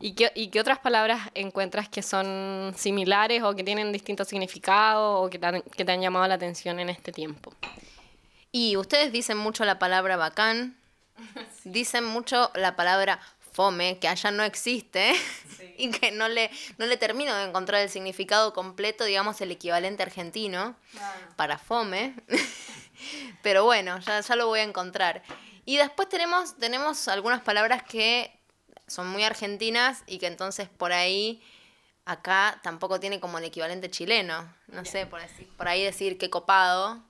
¿Y 0.00 0.12
qué, 0.14 0.30
¿Y 0.36 0.48
qué 0.48 0.60
otras 0.60 0.78
palabras 0.78 1.30
encuentras 1.34 1.88
que 1.88 2.02
son 2.02 2.72
similares 2.76 3.42
o 3.42 3.56
que 3.56 3.64
tienen 3.64 3.90
distintos 3.90 4.28
significados 4.28 5.26
o 5.26 5.28
que 5.28 5.40
te 5.40 5.46
han, 5.46 5.62
que 5.62 5.84
te 5.84 5.90
han 5.90 6.00
llamado 6.00 6.28
la 6.28 6.34
atención 6.34 6.78
en 6.78 6.90
este 6.90 7.10
tiempo? 7.10 7.52
Y 8.52 8.76
ustedes 8.76 9.10
dicen 9.10 9.36
mucho 9.36 9.64
la 9.64 9.80
palabra 9.80 10.16
bacán. 10.16 10.76
Dicen 11.64 12.04
mucho 12.04 12.50
la 12.54 12.76
palabra 12.76 13.18
fome, 13.52 13.98
que 13.98 14.06
allá 14.06 14.30
no 14.30 14.44
existe. 14.44 15.12
y 15.78 15.90
que 15.90 16.10
no 16.10 16.28
le, 16.28 16.50
no 16.78 16.86
le 16.86 16.96
termino 16.96 17.34
de 17.34 17.44
encontrar 17.44 17.80
el 17.82 17.88
significado 17.90 18.52
completo, 18.52 19.04
digamos, 19.04 19.40
el 19.40 19.50
equivalente 19.50 20.02
argentino 20.02 20.76
para 21.36 21.58
fome. 21.58 22.14
Pero 23.42 23.64
bueno, 23.64 23.98
ya, 24.00 24.20
ya 24.20 24.36
lo 24.36 24.46
voy 24.46 24.60
a 24.60 24.64
encontrar. 24.64 25.22
Y 25.64 25.76
después 25.76 26.08
tenemos, 26.08 26.56
tenemos 26.58 27.08
algunas 27.08 27.42
palabras 27.42 27.82
que 27.82 28.32
son 28.86 29.08
muy 29.08 29.24
argentinas 29.24 30.02
y 30.06 30.18
que 30.18 30.26
entonces 30.28 30.68
por 30.68 30.92
ahí 30.92 31.42
acá 32.04 32.60
tampoco 32.62 33.00
tiene 33.00 33.18
como 33.20 33.38
el 33.38 33.44
equivalente 33.44 33.90
chileno. 33.90 34.52
No 34.68 34.84
sé, 34.84 35.06
por, 35.06 35.20
así- 35.20 35.44
por 35.56 35.68
ahí 35.68 35.82
decir 35.82 36.18
qué 36.18 36.30
copado. 36.30 37.02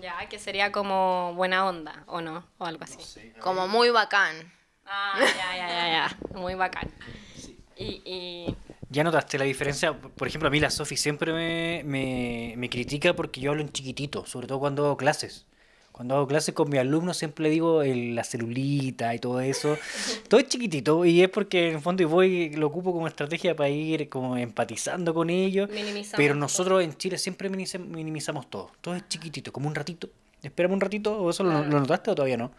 Ya, 0.00 0.28
que 0.28 0.38
sería 0.38 0.72
como 0.72 1.34
buena 1.34 1.66
onda, 1.66 2.04
¿o 2.06 2.20
no? 2.20 2.46
O 2.58 2.64
algo 2.66 2.84
así. 2.84 2.96
Como 3.40 3.66
muy 3.68 3.90
bacán. 3.90 4.52
Ah, 4.86 5.14
ya, 5.18 5.56
ya, 5.56 5.68
ya, 5.68 5.88
ya. 5.88 6.18
Muy 6.38 6.54
bacán. 6.54 6.90
Y, 7.80 8.02
y... 8.04 8.54
¿Ya 8.90 9.04
notaste 9.04 9.38
la 9.38 9.44
diferencia? 9.44 9.92
Por 9.92 10.28
ejemplo, 10.28 10.48
a 10.48 10.50
mí 10.50 10.60
la 10.60 10.70
Sofi 10.70 10.96
siempre 10.96 11.32
me, 11.32 11.82
me, 11.84 12.54
me 12.56 12.68
critica 12.68 13.14
porque 13.14 13.40
yo 13.40 13.50
hablo 13.50 13.62
en 13.62 13.70
chiquitito, 13.72 14.26
sobre 14.26 14.46
todo 14.46 14.58
cuando 14.58 14.84
hago 14.84 14.96
clases. 14.96 15.46
Cuando 15.92 16.14
hago 16.16 16.26
clases 16.26 16.54
con 16.54 16.70
mis 16.70 16.80
alumnos 16.80 17.16
siempre 17.18 17.44
le 17.44 17.50
digo 17.50 17.82
el- 17.82 18.14
la 18.14 18.24
celulita 18.24 19.14
y 19.14 19.18
todo 19.18 19.40
eso. 19.40 19.76
Todo 20.28 20.40
es 20.40 20.48
chiquitito 20.48 21.04
y 21.04 21.22
es 21.22 21.28
porque 21.28 21.68
en 21.68 21.74
el 21.76 21.80
fondo 21.80 22.08
voy 22.08 22.50
lo 22.54 22.66
ocupo 22.68 22.92
como 22.92 23.06
estrategia 23.06 23.54
para 23.54 23.68
ir 23.68 24.08
como 24.08 24.36
empatizando 24.36 25.12
con 25.14 25.28
ellos. 25.30 25.68
Pero 26.16 26.34
todo. 26.34 26.40
nosotros 26.40 26.82
en 26.84 26.96
Chile 26.96 27.18
siempre 27.18 27.50
minimiza- 27.50 27.78
minimizamos 27.78 28.48
todo. 28.48 28.70
Todo 28.80 28.94
es 28.94 29.06
chiquitito, 29.08 29.52
como 29.52 29.68
un 29.68 29.74
ratito. 29.74 30.08
Espérame 30.42 30.72
un 30.72 30.80
ratito, 30.80 31.20
¿o 31.20 31.30
eso 31.30 31.44
lo 31.44 31.62
notaste 31.64 32.10
o 32.10 32.14
todavía 32.14 32.36
no? 32.38 32.50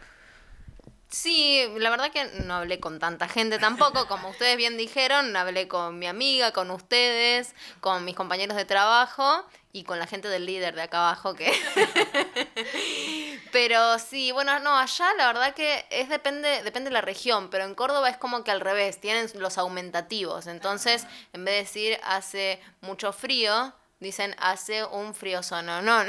Sí, 1.12 1.62
la 1.76 1.90
verdad 1.90 2.10
que 2.10 2.24
no 2.46 2.54
hablé 2.54 2.80
con 2.80 2.98
tanta 2.98 3.28
gente 3.28 3.58
tampoco, 3.58 4.08
como 4.08 4.30
ustedes 4.30 4.56
bien 4.56 4.78
dijeron, 4.78 5.36
hablé 5.36 5.68
con 5.68 5.98
mi 5.98 6.06
amiga, 6.06 6.52
con 6.52 6.70
ustedes, 6.70 7.54
con 7.80 8.06
mis 8.06 8.16
compañeros 8.16 8.56
de 8.56 8.64
trabajo 8.64 9.46
y 9.72 9.84
con 9.84 9.98
la 9.98 10.06
gente 10.06 10.28
del 10.28 10.46
líder 10.46 10.74
de 10.74 10.80
acá 10.80 11.00
abajo 11.00 11.34
que... 11.34 11.52
pero 13.52 13.98
sí, 13.98 14.32
bueno, 14.32 14.58
no, 14.60 14.78
allá 14.78 15.12
la 15.18 15.26
verdad 15.26 15.54
que 15.54 15.84
es 15.90 16.08
depende, 16.08 16.62
depende 16.62 16.88
de 16.88 16.94
la 16.94 17.02
región, 17.02 17.50
pero 17.50 17.64
en 17.64 17.74
Córdoba 17.74 18.08
es 18.08 18.16
como 18.16 18.42
que 18.42 18.50
al 18.50 18.62
revés, 18.62 18.98
tienen 18.98 19.28
los 19.34 19.58
aumentativos, 19.58 20.46
entonces 20.46 21.06
en 21.34 21.44
vez 21.44 21.54
de 21.54 21.60
decir 21.60 22.00
hace 22.04 22.58
mucho 22.80 23.12
frío, 23.12 23.74
dicen 24.00 24.34
hace 24.38 24.82
un 24.86 25.14
frío 25.14 25.42
sononón 25.42 26.06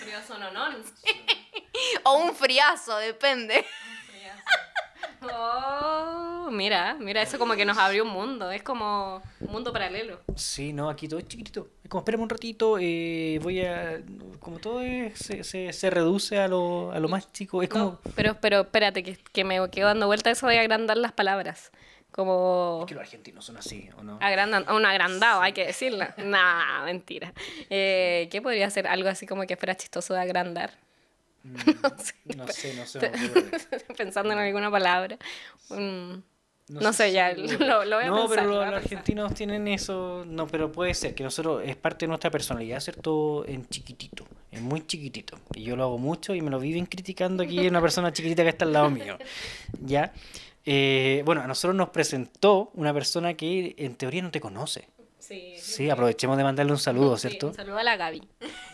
Frío 0.00 0.18
sononón. 0.26 0.84
o 2.04 2.14
un 2.14 2.34
friazo, 2.34 2.98
depende. 2.98 3.64
Oh, 5.22 6.48
mira, 6.52 6.96
mira, 7.00 7.22
eso 7.22 7.38
como 7.38 7.54
que 7.54 7.64
nos 7.64 7.78
abrió 7.78 8.04
un 8.04 8.10
mundo, 8.10 8.50
es 8.50 8.62
como 8.62 9.22
un 9.40 9.52
mundo 9.52 9.72
paralelo. 9.72 10.20
Sí, 10.36 10.72
no, 10.72 10.88
aquí 10.88 11.08
todo 11.08 11.18
es 11.20 11.28
chiquitito. 11.28 11.68
Es 11.82 11.88
como, 11.90 12.00
espérame 12.00 12.22
un 12.22 12.28
ratito, 12.28 12.78
eh, 12.80 13.38
voy 13.42 13.64
a... 13.64 14.00
Como 14.40 14.58
todo 14.58 14.80
es- 14.82 15.18
se, 15.18 15.44
se, 15.44 15.72
se 15.72 15.90
reduce 15.90 16.38
a 16.38 16.48
lo, 16.48 16.92
a 16.92 16.98
lo 17.00 17.08
más 17.08 17.32
chico. 17.32 17.62
Es 17.62 17.68
como... 17.68 17.84
No, 17.84 18.00
pero, 18.14 18.36
pero 18.40 18.60
espérate, 18.62 19.02
que, 19.02 19.16
que 19.32 19.44
me 19.44 19.56
quedo 19.70 19.86
dando 19.88 20.06
vuelta 20.06 20.30
eso 20.30 20.46
de 20.46 20.58
agrandar 20.58 20.96
las 20.96 21.12
palabras. 21.12 21.70
Como 22.12 22.78
Es 22.82 22.86
que 22.86 22.94
los 22.94 23.02
argentinos 23.02 23.44
son 23.44 23.58
así, 23.58 23.90
¿o 23.98 24.02
no? 24.02 24.18
agrandan, 24.22 24.64
un 24.70 24.86
agrandado, 24.86 25.42
hay 25.42 25.52
que 25.52 25.66
decirlo. 25.66 26.06
Nah, 26.24 26.84
mentira. 26.84 27.32
Eh, 27.68 28.28
¿Qué 28.30 28.40
podría 28.40 28.70
ser 28.70 28.86
algo 28.86 29.08
así 29.08 29.26
como 29.26 29.42
que 29.46 29.56
fuera 29.56 29.74
chistoso 29.76 30.14
de 30.14 30.20
agrandar? 30.20 30.70
Mm, 31.46 32.36
No 32.36 32.48
sé, 32.48 32.74
no 32.74 32.86
sé. 32.86 33.10
no. 33.10 33.94
Pensando 33.96 34.32
en 34.32 34.38
alguna 34.38 34.70
palabra. 34.70 35.18
No 35.70 36.80
no, 36.80 36.92
sé 36.92 37.12
ya 37.12 37.32
lo, 37.32 37.84
lo 37.84 37.96
voy 37.96 38.04
a 38.06 38.08
no, 38.08 38.26
pensar. 38.26 38.28
pero 38.28 38.48
lo 38.48 38.64
los, 38.64 38.74
argentinos 38.74 39.34
tienen 39.34 39.68
eso. 39.68 40.24
No, 40.26 40.48
pero 40.48 40.72
puede 40.72 40.94
ser 40.94 41.14
que 41.14 41.22
nosotros 41.22 41.62
es 41.64 41.76
parte 41.76 42.06
de 42.06 42.08
nuestra 42.08 42.30
personalidad 42.30 42.78
hacer 42.78 42.96
todo 42.96 43.46
en 43.46 43.68
chiquitito, 43.68 44.24
en 44.50 44.64
muy 44.64 44.84
chiquitito. 44.84 45.38
Y 45.54 45.62
yo 45.62 45.76
lo 45.76 45.84
hago 45.84 45.98
mucho 45.98 46.34
y 46.34 46.40
me 46.40 46.50
lo 46.50 46.58
viven 46.58 46.86
criticando 46.86 47.44
aquí 47.44 47.68
una 47.68 47.80
persona 47.80 48.12
chiquitita 48.12 48.42
que 48.42 48.48
está 48.48 48.64
al 48.64 48.72
lado 48.72 48.90
mío. 48.90 49.16
¿Ya? 49.80 50.12
Eh, 50.64 51.22
bueno, 51.24 51.42
a 51.42 51.46
nosotros 51.46 51.76
nos 51.76 51.90
presentó 51.90 52.72
una 52.74 52.92
persona 52.92 53.34
que 53.34 53.76
en 53.78 53.94
teoría 53.94 54.22
no 54.22 54.32
te 54.32 54.40
conoce. 54.40 54.88
Sí, 55.26 55.54
Sí, 55.58 55.90
aprovechemos 55.90 56.36
de 56.36 56.44
mandarle 56.44 56.72
un 56.72 56.78
saludo, 56.78 57.16
sí, 57.16 57.28
¿cierto? 57.28 57.48
un 57.48 57.54
saludo 57.54 57.78
a 57.78 57.82
la 57.82 57.96
Gaby. 57.96 58.22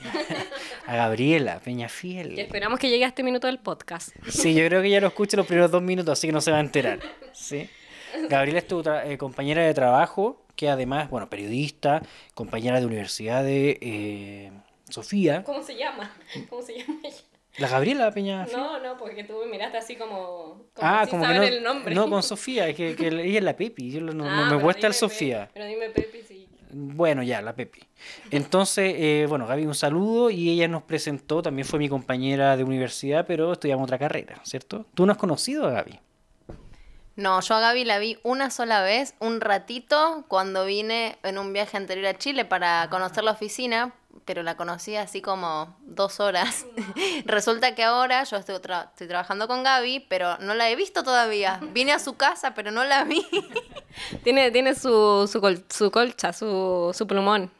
A 0.86 0.96
Gabriela 0.96 1.54
Que 1.58 1.64
Peñafiel. 1.66 2.38
esperamos 2.38 2.78
que 2.78 2.90
llegue 2.90 3.04
a 3.04 3.08
este 3.08 3.22
minuto 3.22 3.46
del 3.46 3.58
podcast. 3.58 4.10
Sí, 4.28 4.54
yo 4.54 4.66
creo 4.66 4.82
que 4.82 4.90
ya 4.90 5.00
lo 5.00 5.06
escucha 5.06 5.36
los 5.36 5.46
primeros 5.46 5.70
dos 5.70 5.80
minutos, 5.82 6.18
así 6.18 6.26
que 6.26 6.32
no 6.32 6.40
se 6.40 6.50
va 6.50 6.58
a 6.58 6.60
enterar. 6.60 6.98
¿sí? 7.32 7.68
Gabriela 8.28 8.58
es 8.58 8.66
tu 8.66 8.82
eh, 8.86 9.16
compañera 9.16 9.62
de 9.62 9.72
trabajo, 9.72 10.44
que 10.56 10.68
además, 10.68 11.08
bueno, 11.08 11.30
periodista, 11.30 12.02
compañera 12.34 12.80
de 12.80 12.86
universidad 12.86 13.42
de 13.44 13.78
eh, 13.80 14.52
Sofía. 14.90 15.42
¿Cómo 15.44 15.62
se 15.62 15.76
llama? 15.76 16.14
¿Cómo 16.50 16.62
se 16.62 16.78
llama 16.78 17.00
ella? 17.04 17.16
La 17.58 17.68
Gabriela 17.68 18.10
Peñafiel. 18.10 18.56
No, 18.58 18.78
no, 18.80 18.96
porque 18.98 19.24
tú 19.24 19.34
me 19.44 19.50
miraste 19.50 19.76
así 19.78 19.96
como, 19.96 20.64
como 20.74 20.88
ah, 20.88 21.04
sin 21.04 21.20
como 21.20 21.30
que 21.30 21.38
no, 21.38 21.42
el 21.44 21.62
nombre. 21.62 21.94
no 21.94 22.08
con 22.08 22.22
Sofía, 22.22 22.66
es 22.68 22.74
que, 22.76 22.96
que 22.96 23.08
ella 23.08 23.38
es 23.38 23.44
la 23.44 23.54
Pepi, 23.56 23.90
yo 23.90 24.00
no, 24.00 24.26
Ah, 24.26 24.46
no 24.48 24.56
me 24.56 24.62
cuesta 24.62 24.86
el 24.86 24.94
Sofía. 24.94 25.50
Pero 25.52 25.66
dime 25.66 25.90
Pepi. 25.90 26.11
Bueno, 26.72 27.22
ya, 27.22 27.42
la 27.42 27.54
Pepi. 27.54 27.82
Entonces, 28.30 28.94
eh, 28.96 29.26
bueno, 29.28 29.46
Gaby, 29.46 29.66
un 29.66 29.74
saludo 29.74 30.30
y 30.30 30.50
ella 30.50 30.68
nos 30.68 30.82
presentó, 30.84 31.42
también 31.42 31.68
fue 31.68 31.78
mi 31.78 31.88
compañera 31.88 32.56
de 32.56 32.64
universidad, 32.64 33.26
pero 33.26 33.52
estudiamos 33.52 33.84
otra 33.84 33.98
carrera, 33.98 34.40
¿cierto? 34.44 34.86
¿Tú 34.94 35.04
no 35.04 35.12
has 35.12 35.18
conocido 35.18 35.66
a 35.66 35.70
Gaby? 35.70 36.00
No, 37.14 37.38
yo 37.42 37.54
a 37.54 37.60
Gaby 37.60 37.84
la 37.84 37.98
vi 37.98 38.18
una 38.22 38.50
sola 38.50 38.82
vez, 38.82 39.14
un 39.18 39.42
ratito, 39.42 40.24
cuando 40.28 40.64
vine 40.64 41.18
en 41.22 41.36
un 41.36 41.52
viaje 41.52 41.76
anterior 41.76 42.06
a 42.06 42.16
Chile 42.16 42.46
para 42.46 42.88
conocer 42.88 43.22
la 43.22 43.32
oficina, 43.32 43.94
pero 44.24 44.42
la 44.42 44.56
conocí 44.56 44.96
así 44.96 45.20
como 45.20 45.76
dos 45.82 46.20
horas. 46.20 46.64
Resulta 47.24 47.74
que 47.74 47.82
ahora 47.82 48.22
yo 48.24 48.36
estoy, 48.36 48.56
tra- 48.56 48.90
estoy 48.90 49.08
trabajando 49.08 49.48
con 49.48 49.62
Gaby, 49.62 50.06
pero 50.08 50.36
no 50.38 50.54
la 50.54 50.70
he 50.70 50.76
visto 50.76 51.02
todavía. 51.02 51.60
Vine 51.72 51.92
a 51.92 51.98
su 51.98 52.16
casa, 52.16 52.54
pero 52.54 52.70
no 52.70 52.84
la 52.84 53.04
vi. 53.04 53.26
Tiene, 54.24 54.50
tiene 54.50 54.74
su, 54.74 55.28
su, 55.30 55.40
col- 55.40 55.64
su 55.68 55.90
colcha, 55.90 56.32
su, 56.32 56.92
su 56.94 57.06
plumón. 57.06 57.50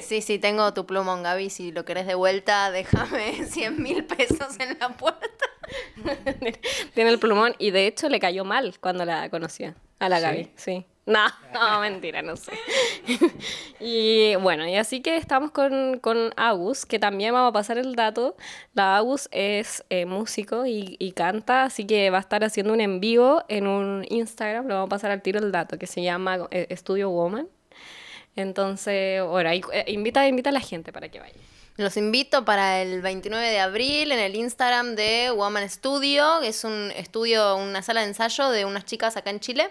Sí, 0.00 0.22
sí, 0.22 0.38
tengo 0.38 0.72
tu 0.74 0.86
plumón, 0.86 1.22
Gaby. 1.24 1.50
Si 1.50 1.72
lo 1.72 1.84
querés 1.84 2.06
de 2.06 2.14
vuelta, 2.14 2.70
déjame 2.70 3.44
100 3.50 3.82
mil 3.82 4.04
pesos 4.04 4.58
en 4.60 4.78
la 4.78 4.90
puerta. 4.90 5.44
Tiene 6.94 7.10
el 7.10 7.18
plumón 7.18 7.54
y 7.58 7.70
de 7.72 7.86
hecho 7.86 8.08
le 8.08 8.20
cayó 8.20 8.44
mal 8.44 8.78
cuando 8.80 9.04
la 9.04 9.28
conocía. 9.30 9.74
A 9.98 10.08
la 10.08 10.18
¿Sí? 10.18 10.22
Gaby, 10.22 10.50
sí. 10.56 10.86
No, 11.06 11.26
no, 11.52 11.80
mentira, 11.80 12.22
no 12.22 12.36
sé. 12.36 12.52
y 13.80 14.34
bueno, 14.36 14.66
y 14.66 14.76
así 14.76 15.00
que 15.00 15.16
estamos 15.16 15.50
con, 15.50 15.98
con 15.98 16.32
Agus, 16.36 16.86
que 16.86 16.98
también 16.98 17.34
vamos 17.34 17.50
a 17.50 17.52
pasar 17.52 17.78
el 17.78 17.94
dato. 17.94 18.36
La 18.72 18.96
Agus 18.96 19.28
es 19.30 19.84
eh, 19.90 20.06
músico 20.06 20.66
y, 20.66 20.96
y 20.98 21.12
canta, 21.12 21.64
así 21.64 21.86
que 21.86 22.10
va 22.10 22.18
a 22.18 22.20
estar 22.20 22.42
haciendo 22.44 22.72
un 22.72 22.80
en 22.80 23.00
vivo 23.00 23.44
en 23.48 23.66
un 23.66 24.06
Instagram, 24.08 24.66
lo 24.66 24.74
vamos 24.74 24.86
a 24.86 24.90
pasar 24.90 25.10
al 25.10 25.22
tiro 25.22 25.40
el 25.40 25.52
dato, 25.52 25.78
que 25.78 25.86
se 25.86 26.02
llama 26.02 26.48
eh, 26.50 26.74
Studio 26.76 27.10
Woman. 27.10 27.48
Entonces, 28.36 29.22
ahí, 29.46 29.60
eh, 29.72 29.84
invita, 29.88 30.26
invita 30.26 30.50
a 30.50 30.52
la 30.52 30.60
gente 30.60 30.92
para 30.92 31.08
que 31.08 31.20
vaya. 31.20 31.34
Los 31.76 31.96
invito 31.96 32.44
para 32.44 32.82
el 32.82 33.02
29 33.02 33.48
de 33.48 33.58
abril 33.58 34.12
en 34.12 34.18
el 34.20 34.36
Instagram 34.36 34.94
de 34.94 35.32
Woman 35.34 35.68
Studio. 35.68 36.40
Es 36.40 36.62
un 36.64 36.92
estudio, 36.96 37.56
una 37.56 37.82
sala 37.82 38.02
de 38.02 38.08
ensayo 38.08 38.50
de 38.50 38.64
unas 38.64 38.84
chicas 38.84 39.16
acá 39.16 39.30
en 39.30 39.40
Chile. 39.40 39.70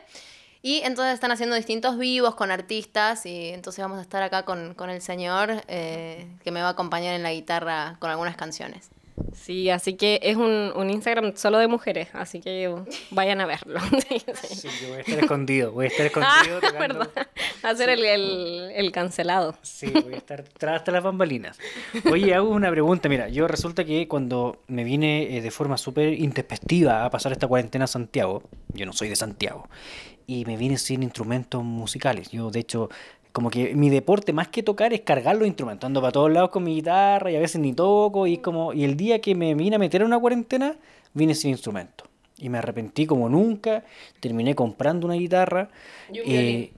Y 0.66 0.80
entonces 0.86 1.14
están 1.14 1.32
haciendo 1.32 1.56
distintos 1.58 1.98
vivos 1.98 2.36
con 2.36 2.50
artistas 2.50 3.26
y 3.26 3.50
entonces 3.50 3.82
vamos 3.84 4.00
a 4.00 4.02
estar 4.02 4.24
acá 4.24 4.44
con, 4.46 4.74
con 4.76 4.90
el 4.90 5.02
señor 5.02 5.62
eh, 5.68 6.26
que 6.44 6.52
me 6.52 6.62
va 6.62 6.68
a 6.70 6.72
acompañar 6.72 7.14
en 7.16 7.22
la 7.22 7.34
guitarra 7.34 7.98
con 8.00 8.10
algunas 8.10 8.38
canciones. 8.38 8.90
Sí, 9.36 9.70
así 9.70 9.94
que 9.96 10.20
es 10.24 10.38
un, 10.38 10.72
un 10.76 10.90
Instagram 10.90 11.34
solo 11.36 11.58
de 11.60 11.68
mujeres, 11.68 12.08
así 12.14 12.40
que 12.40 12.74
vayan 13.12 13.42
a 13.42 13.46
verlo. 13.46 13.80
Sí, 14.08 14.22
sí. 14.42 14.56
Sí, 14.56 14.68
yo 14.82 14.88
voy 14.90 14.98
a 14.98 15.02
estar 15.02 15.20
escondido, 15.20 15.72
voy 15.74 15.86
a 15.86 15.88
estar 15.90 16.06
Ah, 16.06 16.42
escondido 16.42 16.60
tocando. 16.62 16.80
verdad. 17.00 17.28
Va 17.64 17.70
a 17.70 17.76
ser 17.76 17.90
el, 17.90 18.04
el, 18.06 18.72
el 18.74 18.92
cancelado. 18.92 19.56
Sí, 19.62 19.88
voy 19.88 20.14
a 20.14 20.18
estar 20.18 20.44
tras 20.44 20.88
las 20.88 21.04
bambalinas. 21.04 21.60
Oye, 22.12 22.34
hago 22.34 22.50
una 22.50 22.72
pregunta. 22.72 23.10
Mira, 23.10 23.28
yo 23.30 23.48
resulta 23.48 23.84
que 23.86 24.08
cuando 24.08 24.62
me 24.68 24.84
vine 24.84 25.38
eh, 25.38 25.42
de 25.42 25.52
forma 25.52 25.78
súper 25.78 26.14
intempestiva 26.14 27.04
a 27.06 27.10
pasar 27.10 27.32
esta 27.34 27.48
cuarentena 27.48 27.86
a 27.86 27.88
Santiago, 27.88 28.44
yo 28.70 28.86
no 28.86 28.94
soy 28.94 29.10
de 29.10 29.16
Santiago, 29.16 29.68
y 30.28 30.46
me 30.46 30.58
vine 30.58 30.78
sin 30.78 31.04
instrumentos 31.04 31.64
musicales. 31.64 32.30
Yo, 32.32 32.50
de 32.52 32.60
hecho, 32.60 32.90
como 33.32 33.50
que 33.50 33.76
mi 33.76 33.90
deporte 33.90 34.32
más 34.34 34.48
que 34.50 34.64
tocar 34.64 34.94
es 34.94 35.02
cargar 35.02 35.36
los 35.38 35.48
instrumentos. 35.48 35.88
Ando 35.88 36.02
para 36.02 36.12
todos 36.12 36.32
lados 36.32 36.50
con 36.50 36.64
mi 36.64 36.76
guitarra 36.76 37.32
y 37.32 37.36
a 37.36 37.40
veces 37.40 37.60
ni 37.62 37.74
toco. 37.74 38.28
Y, 38.28 38.38
como, 38.38 38.74
y 38.74 38.84
el 38.84 38.96
día 38.96 39.20
que 39.20 39.36
me 39.36 39.56
vine 39.56 39.76
a 39.76 39.80
meter 39.80 40.02
en 40.02 40.08
una 40.08 40.20
cuarentena, 40.20 40.76
vine 41.14 41.34
sin 41.36 41.52
instrumento. 41.52 42.06
Y 42.38 42.50
me 42.50 42.58
arrepentí 42.60 43.06
como 43.06 43.30
nunca. 43.30 43.84
Terminé 44.20 44.54
comprando 44.56 45.08
una 45.08 45.16
guitarra. 45.16 45.70
Eh, 46.26 46.72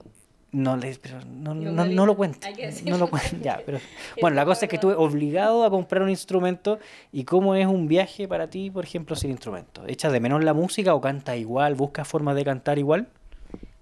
no, 0.52 0.76
le- 0.76 0.96
pero 1.02 1.18
no, 1.26 1.54
no, 1.54 1.84
no 1.94 2.06
lo 2.06 2.16
cuento. 2.16 2.46
No 2.90 2.96
lo 2.98 3.10
cuento. 3.10 3.36
Ya, 3.42 3.60
pero 3.66 3.78
bueno, 4.22 4.36
la 4.36 4.44
cosa 4.46 4.64
es 4.64 4.70
que 4.70 4.76
estuve 4.76 4.94
obligado 4.94 5.64
a 5.64 5.70
comprar 5.70 6.02
un 6.02 6.08
instrumento. 6.10 6.78
¿Y 7.12 7.24
cómo 7.24 7.54
es 7.54 7.66
un 7.66 7.86
viaje 7.88 8.26
para 8.28 8.48
ti, 8.48 8.70
por 8.70 8.84
ejemplo, 8.84 9.14
sin 9.16 9.30
instrumento? 9.30 9.82
¿Echas 9.86 10.12
de 10.12 10.20
menos 10.20 10.42
la 10.42 10.54
música 10.54 10.94
o 10.94 11.00
canta 11.02 11.36
igual? 11.36 11.74
¿Buscas 11.74 12.08
formas 12.08 12.34
de 12.36 12.44
cantar 12.44 12.78
igual? 12.78 13.08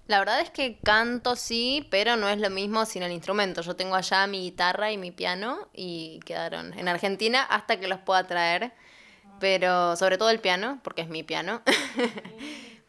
La 0.07 0.19
verdad 0.19 0.39
es 0.39 0.51
que 0.51 0.77
canto 0.83 1.35
sí, 1.35 1.87
pero 1.89 2.15
no 2.15 2.29
es 2.29 2.39
lo 2.39 2.49
mismo 2.49 2.85
sin 2.85 3.01
el 3.01 3.11
instrumento. 3.11 3.61
Yo 3.61 3.75
tengo 3.75 3.95
allá 3.95 4.27
mi 4.27 4.41
guitarra 4.41 4.91
y 4.91 4.97
mi 4.97 5.11
piano 5.11 5.67
y 5.73 6.19
quedaron 6.25 6.77
en 6.77 6.87
Argentina 6.87 7.43
hasta 7.43 7.79
que 7.79 7.87
los 7.87 7.99
pueda 7.99 8.25
traer. 8.27 8.71
Pero 9.39 9.95
sobre 9.95 10.17
todo 10.17 10.29
el 10.29 10.39
piano, 10.39 10.79
porque 10.83 11.01
es 11.01 11.09
mi 11.09 11.23
piano. 11.23 11.61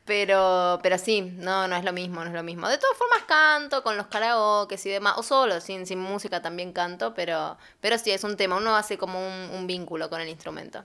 Pero, 0.07 0.79
pero 0.85 0.99
sí, 0.99 1.21
no, 1.21 1.67
no 1.67 1.75
es 1.75 1.83
lo 1.83 1.93
mismo, 1.93 2.23
no 2.23 2.29
es 2.29 2.33
lo 2.33 2.45
mismo. 2.45 2.69
De 2.69 2.79
todas 2.79 2.97
formas 2.97 3.25
canto 3.27 3.83
con 3.83 3.97
los 3.97 4.07
karaoke 4.07 4.77
y 4.85 4.89
demás, 4.89 5.15
o 5.17 5.25
solo, 5.25 5.61
sin, 5.61 5.85
sin 5.85 5.99
música 5.99 6.41
también 6.41 6.73
canto, 6.73 7.13
pero, 7.13 7.59
pero 7.81 7.99
sí, 7.99 8.13
es 8.13 8.23
un 8.23 8.37
tema, 8.37 8.57
uno 8.57 8.77
hace 8.77 8.99
como 8.99 9.19
un, 9.19 9.51
un 9.51 9.67
vínculo 9.67 10.09
con 10.09 10.21
el 10.21 10.29
instrumento. 10.29 10.85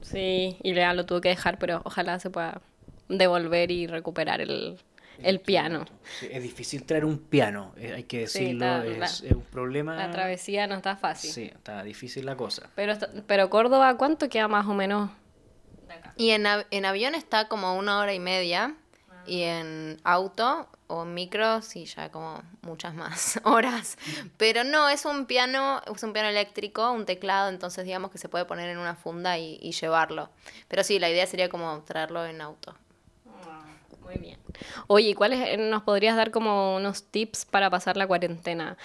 Sí, 0.00 0.56
y 0.62 0.72
lo 0.72 1.04
tuve 1.04 1.20
que 1.20 1.28
dejar, 1.28 1.58
pero 1.58 1.82
ojalá 1.84 2.18
se 2.20 2.30
pueda 2.30 2.62
devolver 3.10 3.70
y 3.70 3.86
recuperar 3.86 4.40
el, 4.40 4.78
el 5.22 5.40
piano. 5.40 5.84
es 6.22 6.42
difícil 6.42 6.84
traer 6.84 7.04
un 7.04 7.18
piano, 7.18 7.72
eh, 7.76 7.92
hay 7.94 8.04
que 8.04 8.20
decirlo, 8.20 8.82
es, 8.82 9.22
un 9.22 9.42
problema. 9.42 9.96
La 9.96 10.10
travesía 10.10 10.66
no 10.66 10.76
está 10.76 10.96
fácil. 10.96 11.30
Sí, 11.30 11.42
está 11.44 11.82
difícil 11.82 12.26
la 12.26 12.36
cosa. 12.36 12.70
Pero, 12.74 12.94
pero 13.26 13.50
Córdoba, 13.50 13.96
¿cuánto 13.96 14.28
queda 14.28 14.48
más 14.48 14.66
o 14.66 14.74
menos 14.74 15.10
Y 16.16 16.30
en, 16.30 16.46
en 16.70 16.84
avión 16.84 17.14
está 17.14 17.48
como 17.48 17.76
una 17.76 17.98
hora 17.98 18.14
y 18.14 18.20
media, 18.20 18.74
y 19.28 19.42
en 19.42 20.00
auto 20.04 20.68
o 20.86 21.02
en 21.02 21.12
micro, 21.12 21.60
sí, 21.60 21.84
ya 21.84 22.10
como 22.10 22.42
muchas 22.62 22.94
más 22.94 23.38
horas. 23.44 23.98
Pero 24.38 24.64
no, 24.64 24.88
es 24.88 25.04
un 25.04 25.26
piano, 25.26 25.82
es 25.94 26.02
un 26.02 26.12
piano 26.12 26.28
eléctrico, 26.28 26.90
un 26.92 27.04
teclado, 27.04 27.50
entonces 27.50 27.84
digamos 27.84 28.10
que 28.10 28.18
se 28.18 28.28
puede 28.28 28.46
poner 28.46 28.70
en 28.70 28.78
una 28.78 28.94
funda 28.94 29.36
y, 29.38 29.58
y 29.60 29.72
llevarlo. 29.72 30.30
Pero 30.66 30.82
sí, 30.82 30.98
la 30.98 31.10
idea 31.10 31.26
sería 31.26 31.48
como 31.48 31.82
traerlo 31.82 32.24
en 32.24 32.40
auto. 32.40 32.74
Muy 34.08 34.16
bien. 34.16 34.38
Oye, 34.86 35.14
¿cuáles 35.14 35.46
eh, 35.46 35.58
nos 35.58 35.82
podrías 35.82 36.16
dar 36.16 36.30
como 36.30 36.76
unos 36.76 37.04
tips 37.04 37.44
para 37.44 37.68
pasar 37.68 37.98
la 37.98 38.06
cuarentena? 38.06 38.78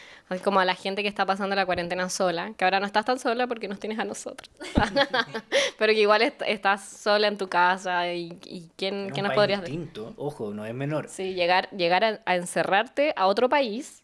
Como 0.43 0.59
a 0.59 0.65
la 0.65 0.75
gente 0.75 1.01
que 1.01 1.07
está 1.07 1.25
pasando 1.25 1.55
la 1.55 1.65
cuarentena 1.65 2.09
sola, 2.09 2.53
que 2.57 2.65
ahora 2.65 2.81
no 2.81 2.85
estás 2.85 3.05
tan 3.05 3.19
sola 3.19 3.47
porque 3.47 3.69
nos 3.69 3.79
tienes 3.79 3.99
a 3.99 4.03
nosotros. 4.03 4.49
Pero 5.79 5.93
que 5.93 6.01
igual 6.01 6.21
estás 6.21 6.85
sola 6.85 7.27
en 7.27 7.37
tu 7.37 7.47
casa 7.47 8.11
y, 8.11 8.37
y 8.43 8.69
¿quién, 8.75 9.11
¿qué 9.11 9.21
nos 9.21 9.33
podrías 9.33 9.61
distinto. 9.61 10.13
Ojo, 10.17 10.53
no 10.53 10.65
es 10.65 10.73
menor. 10.73 11.07
Sí, 11.07 11.33
llegar, 11.33 11.69
llegar 11.69 12.21
a, 12.25 12.35
encerrarte 12.35 13.13
a 13.15 13.27
otro 13.27 13.47
país 13.47 14.03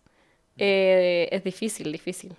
eh, 0.57 1.27
es 1.31 1.43
difícil, 1.43 1.91
difícil. 1.91 2.33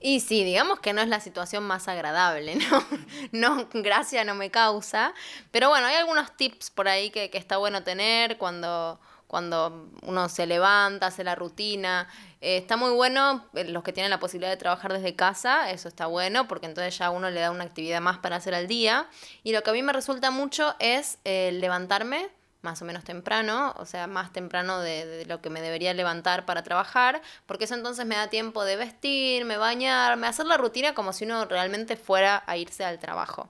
Y 0.00 0.20
sí, 0.20 0.44
digamos 0.44 0.80
que 0.80 0.92
no 0.92 1.00
es 1.00 1.08
la 1.08 1.20
situación 1.20 1.64
más 1.64 1.88
agradable, 1.88 2.54
¿no? 2.70 2.84
No, 3.32 3.68
gracia 3.72 4.24
no 4.24 4.34
me 4.34 4.50
causa. 4.50 5.12
Pero 5.50 5.68
bueno, 5.68 5.86
hay 5.86 5.96
algunos 5.96 6.36
tips 6.36 6.70
por 6.70 6.88
ahí 6.88 7.10
que, 7.10 7.30
que 7.30 7.38
está 7.38 7.56
bueno 7.56 7.82
tener 7.82 8.38
cuando, 8.38 9.00
cuando 9.26 9.90
uno 10.02 10.28
se 10.28 10.46
levanta, 10.46 11.08
hace 11.08 11.24
la 11.24 11.34
rutina. 11.34 12.08
Eh, 12.40 12.58
está 12.58 12.76
muy 12.76 12.90
bueno 12.92 13.44
eh, 13.54 13.64
los 13.64 13.82
que 13.82 13.92
tienen 13.92 14.10
la 14.10 14.20
posibilidad 14.20 14.50
de 14.50 14.56
trabajar 14.56 14.92
desde 14.92 15.16
casa, 15.16 15.70
eso 15.70 15.88
está 15.88 16.06
bueno, 16.06 16.46
porque 16.46 16.66
entonces 16.66 16.96
ya 16.96 17.10
uno 17.10 17.28
le 17.30 17.40
da 17.40 17.50
una 17.50 17.64
actividad 17.64 18.00
más 18.00 18.18
para 18.18 18.36
hacer 18.36 18.54
al 18.54 18.68
día. 18.68 19.08
Y 19.42 19.52
lo 19.52 19.62
que 19.62 19.70
a 19.70 19.72
mí 19.72 19.82
me 19.82 19.92
resulta 19.92 20.30
mucho 20.30 20.74
es 20.78 21.18
levantarme 21.24 22.30
más 22.68 22.82
o 22.82 22.84
menos 22.84 23.02
temprano, 23.02 23.74
o 23.78 23.86
sea, 23.86 24.06
más 24.06 24.30
temprano 24.30 24.80
de, 24.80 25.24
lo 25.26 25.40
que 25.40 25.48
me 25.48 25.62
debería 25.62 25.94
levantar 25.94 26.44
para 26.44 26.62
trabajar, 26.62 27.22
porque 27.46 27.64
eso 27.64 27.74
entonces 27.74 28.04
me 28.04 28.14
da 28.14 28.28
tiempo 28.28 28.62
de 28.62 28.76
vestirme, 28.76 29.56
bañarme, 29.56 30.26
hacer 30.26 30.44
la 30.44 30.58
rutina 30.58 30.92
como 30.92 31.14
si 31.14 31.24
uno 31.24 31.46
realmente 31.46 31.96
fuera 31.96 32.42
a 32.46 32.58
irse 32.58 32.84
al 32.84 32.98
trabajo. 32.98 33.48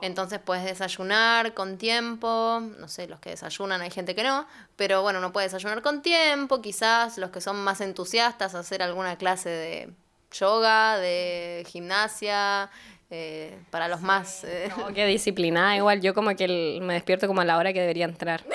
Entonces 0.00 0.38
puedes 0.42 0.64
desayunar 0.64 1.52
con 1.52 1.76
tiempo, 1.76 2.62
no 2.78 2.88
sé, 2.88 3.06
los 3.06 3.20
que 3.20 3.30
desayunan 3.30 3.82
hay 3.82 3.90
gente 3.90 4.14
que 4.14 4.22
no, 4.22 4.46
pero 4.76 5.02
bueno, 5.02 5.18
uno 5.18 5.30
puede 5.30 5.48
desayunar 5.48 5.82
con 5.82 6.00
tiempo, 6.00 6.62
quizás 6.62 7.18
los 7.18 7.28
que 7.28 7.42
son 7.42 7.56
más 7.62 7.82
entusiastas 7.82 8.54
hacer 8.54 8.82
alguna 8.82 9.18
clase 9.18 9.50
de 9.50 9.92
yoga, 10.32 10.96
de 10.96 11.66
gimnasia, 11.68 12.70
eh, 13.10 13.58
para 13.70 13.88
los 13.88 14.00
más... 14.00 14.44
Eh. 14.44 14.70
qué 14.94 15.06
disciplinada, 15.06 15.76
igual 15.76 16.00
yo 16.00 16.14
como 16.14 16.34
que 16.36 16.78
me 16.82 16.94
despierto 16.94 17.26
como 17.26 17.40
a 17.40 17.44
la 17.44 17.56
hora 17.56 17.72
que 17.72 17.80
debería 17.80 18.04
entrar. 18.04 18.44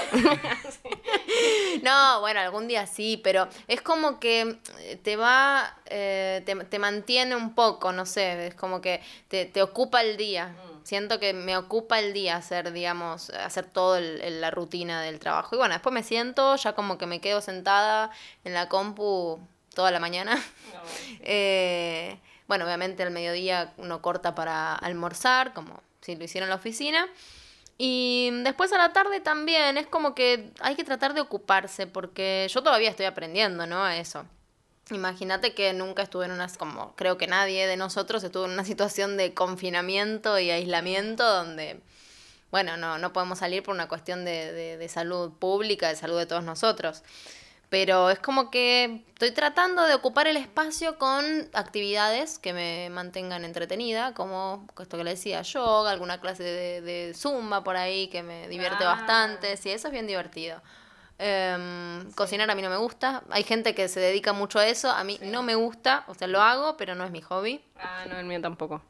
No, 1.82 2.22
bueno, 2.22 2.40
algún 2.40 2.68
día 2.68 2.88
sí, 2.88 3.20
pero 3.24 3.48
es 3.68 3.82
como 3.82 4.20
que 4.20 4.58
te 5.02 5.16
va, 5.18 5.76
eh, 5.88 6.42
te, 6.46 6.80
mantiene 6.80 7.36
un 7.36 7.56
poco, 7.56 7.92
no 7.92 8.06
sé, 8.06 8.48
es 8.48 8.56
como 8.56 8.80
que 8.80 9.02
te, 9.28 9.46
te 9.46 9.62
ocupa 9.62 10.02
el 10.02 10.16
día. 10.16 10.48
Mm. 10.48 10.86
Siento 10.86 11.20
que 11.20 11.34
me 11.34 11.58
ocupa 11.58 12.00
el 12.00 12.14
día 12.14 12.38
hacer, 12.38 12.72
digamos, 12.72 13.32
hacer 13.32 13.66
toda 13.66 14.00
la 14.00 14.52
rutina 14.52 15.02
del 15.02 15.20
trabajo. 15.20 15.56
Y 15.56 15.58
bueno, 15.58 15.74
después 15.74 15.94
me 15.94 16.04
siento, 16.04 16.56
ya 16.56 16.74
como 16.74 16.98
que 16.98 17.06
me 17.06 17.20
quedo 17.20 17.42
sentada 17.42 18.12
en 18.46 18.54
la 18.54 18.70
compu 18.70 19.40
toda 19.74 19.92
la 19.92 20.00
mañana. 20.00 20.42
eh, 21.22 22.18
bueno, 22.48 22.66
obviamente 22.66 23.04
al 23.04 23.12
mediodía 23.12 23.74
uno 23.78 24.02
corta 24.02 24.36
para 24.36 24.76
almorzar, 24.76 25.54
como 25.54 25.82
si 26.02 26.16
lo 26.16 26.24
hiciera 26.24 26.46
en 26.46 26.50
la 26.50 26.58
oficina. 26.58 27.08
Y 27.78 28.30
después 28.44 28.72
a 28.72 28.78
la 28.78 28.94
tarde 28.94 29.20
también 29.20 29.78
es 29.78 29.88
como 29.88 30.14
que 30.14 30.52
hay 30.60 30.76
que 30.76 30.84
tratar 30.84 31.14
de 31.14 31.22
ocuparse 31.22 31.88
porque 31.88 32.48
yo 32.50 32.62
todavía 32.62 32.90
estoy 32.90 33.06
aprendiendo, 33.06 33.66
¿no? 33.66 33.84
A 33.84 33.98
eso. 33.98 34.26
Imagínate 34.92 35.54
que 35.54 35.74
nunca 35.74 36.04
estuve 36.04 36.26
en 36.26 36.32
una, 36.32 36.48
como 36.50 36.94
creo 36.96 37.18
que 37.18 37.26
nadie 37.26 37.66
de 37.68 37.78
nosotros 37.78 38.24
estuvo 38.24 38.46
en 38.46 38.52
una 38.52 38.66
situación 38.66 39.18
de 39.18 39.34
confinamiento 39.34 40.38
y 40.38 40.52
aislamiento 40.52 41.24
donde, 41.24 41.80
bueno, 42.52 42.78
no, 42.78 42.98
no 43.00 43.14
podemos 43.14 43.40
salir 43.40 43.64
por 43.64 43.74
una 43.74 43.88
cuestión 43.88 44.26
de, 44.26 44.52
de, 44.52 44.78
de 44.78 44.90
salud 44.90 45.32
pública, 45.32 45.88
de 45.88 45.96
salud 45.96 46.20
de 46.20 46.26
todos 46.26 46.44
nosotros 46.44 47.04
pero 47.74 48.12
es 48.12 48.20
como 48.20 48.52
que 48.52 49.04
estoy 49.14 49.32
tratando 49.32 49.82
de 49.82 49.96
ocupar 49.96 50.28
el 50.28 50.38
espacio 50.38 51.00
con 51.00 51.26
actividades 51.54 52.38
que 52.38 52.54
me 52.54 52.92
mantengan 52.92 53.46
entretenida, 53.46 54.14
como 54.14 54.68
esto 54.80 54.96
que 54.96 55.04
le 55.04 55.10
decía, 55.10 55.42
yoga, 55.42 55.90
alguna 55.90 56.22
clase 56.22 56.44
de, 56.44 57.14
zumba 57.16 57.64
por 57.64 57.76
ahí 57.76 58.10
que 58.10 58.22
me 58.22 58.48
divierte 58.48 58.84
ah. 58.84 58.90
bastante, 58.90 59.58
sí, 59.58 59.72
eso 59.72 59.88
es 59.88 59.92
bien 59.92 60.06
divertido. 60.06 60.62
Em, 61.18 62.12
cocinar 62.12 62.52
a 62.52 62.54
mí 62.54 62.62
no 62.62 62.70
me 62.70 62.78
gusta, 62.78 63.24
hay 63.32 63.42
gente 63.42 63.74
que 63.74 63.88
se 63.88 64.00
dedica 64.00 64.34
mucho 64.34 64.60
a 64.60 64.68
eso, 64.68 64.92
a 64.92 65.04
mí 65.04 65.18
no 65.24 65.42
me 65.42 65.56
gusta, 65.56 66.04
o 66.06 66.14
sea, 66.14 66.28
lo 66.28 66.44
hago, 66.44 66.78
pero 66.78 66.94
no 66.94 67.04
es 67.06 67.10
mi 67.10 67.22
hobby. 67.22 67.60
Ah, 67.80 68.06
no, 68.08 68.20
el 68.20 68.28
mío 68.28 68.40
tampoco. 68.40 68.84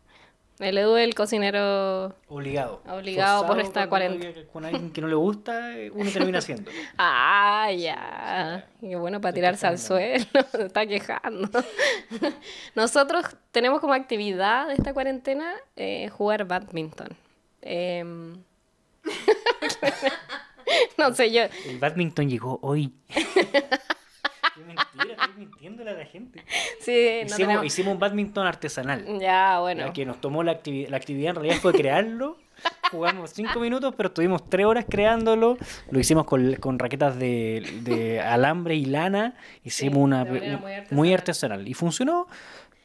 El 0.59 0.77
Edu 0.77 0.97
el 0.97 1.15
cocinero... 1.15 2.15
Obligado. 2.27 2.81
Obligado 2.87 3.47
por 3.47 3.59
esta 3.59 3.89
cuarentena. 3.89 4.47
Con 4.51 4.65
alguien 4.65 4.91
que 4.91 5.01
no 5.01 5.07
le 5.07 5.15
gusta, 5.15 5.71
uno 5.93 6.11
termina 6.11 6.37
haciendo. 6.39 6.69
ah, 6.97 7.71
ya. 7.75 8.67
Qué 8.79 8.95
bueno 8.95 9.19
para 9.19 9.33
tirarse 9.33 9.65
al 9.65 9.79
suelo. 9.79 10.25
Se 10.51 10.65
está 10.65 10.85
quejando. 10.85 11.49
Nosotros 12.75 13.25
tenemos 13.51 13.81
como 13.81 13.93
actividad 13.93 14.67
de 14.67 14.75
esta 14.75 14.93
cuarentena 14.93 15.53
eh, 15.75 16.09
jugar 16.09 16.45
badminton. 16.45 17.09
Em, 17.61 18.33
no 20.97 21.13
sé, 21.13 21.31
yo... 21.31 21.43
El 21.65 21.79
badminton 21.79 22.29
llegó 22.29 22.59
hoy. 22.61 22.93
Qué 24.55 24.61
mentira, 24.61 25.15
estoy 25.25 25.35
mintiéndole 25.37 25.91
a 25.91 25.93
la 25.93 26.05
gente. 26.05 26.43
Sí, 26.79 27.21
hicimos, 27.25 27.65
hicimos 27.65 27.93
un 27.93 27.99
badminton 27.99 28.45
artesanal. 28.45 29.19
Ya, 29.19 29.59
bueno. 29.59 29.91
que 29.93 30.05
nos 30.05 30.21
tomó 30.21 30.43
la, 30.43 30.51
actividad, 30.51 30.89
la 30.89 30.97
actividad 30.97 31.29
en 31.31 31.35
realidad 31.35 31.61
fue 31.61 31.73
crearlo. 31.73 32.37
Jugamos 32.91 33.31
cinco 33.31 33.59
minutos, 33.59 33.95
pero 33.97 34.09
estuvimos 34.09 34.47
tres 34.49 34.65
horas 34.65 34.85
creándolo. 34.87 35.57
Lo 35.89 35.99
hicimos 35.99 36.25
con, 36.25 36.55
con 36.55 36.77
raquetas 36.77 37.17
de, 37.17 37.79
de, 37.81 38.21
alambre 38.21 38.75
y 38.75 38.85
lana. 38.85 39.35
Hicimos 39.63 39.97
una 39.97 40.25
muy 40.91 41.13
artesanal. 41.13 41.67
Y 41.67 41.73
funcionó, 41.73 42.27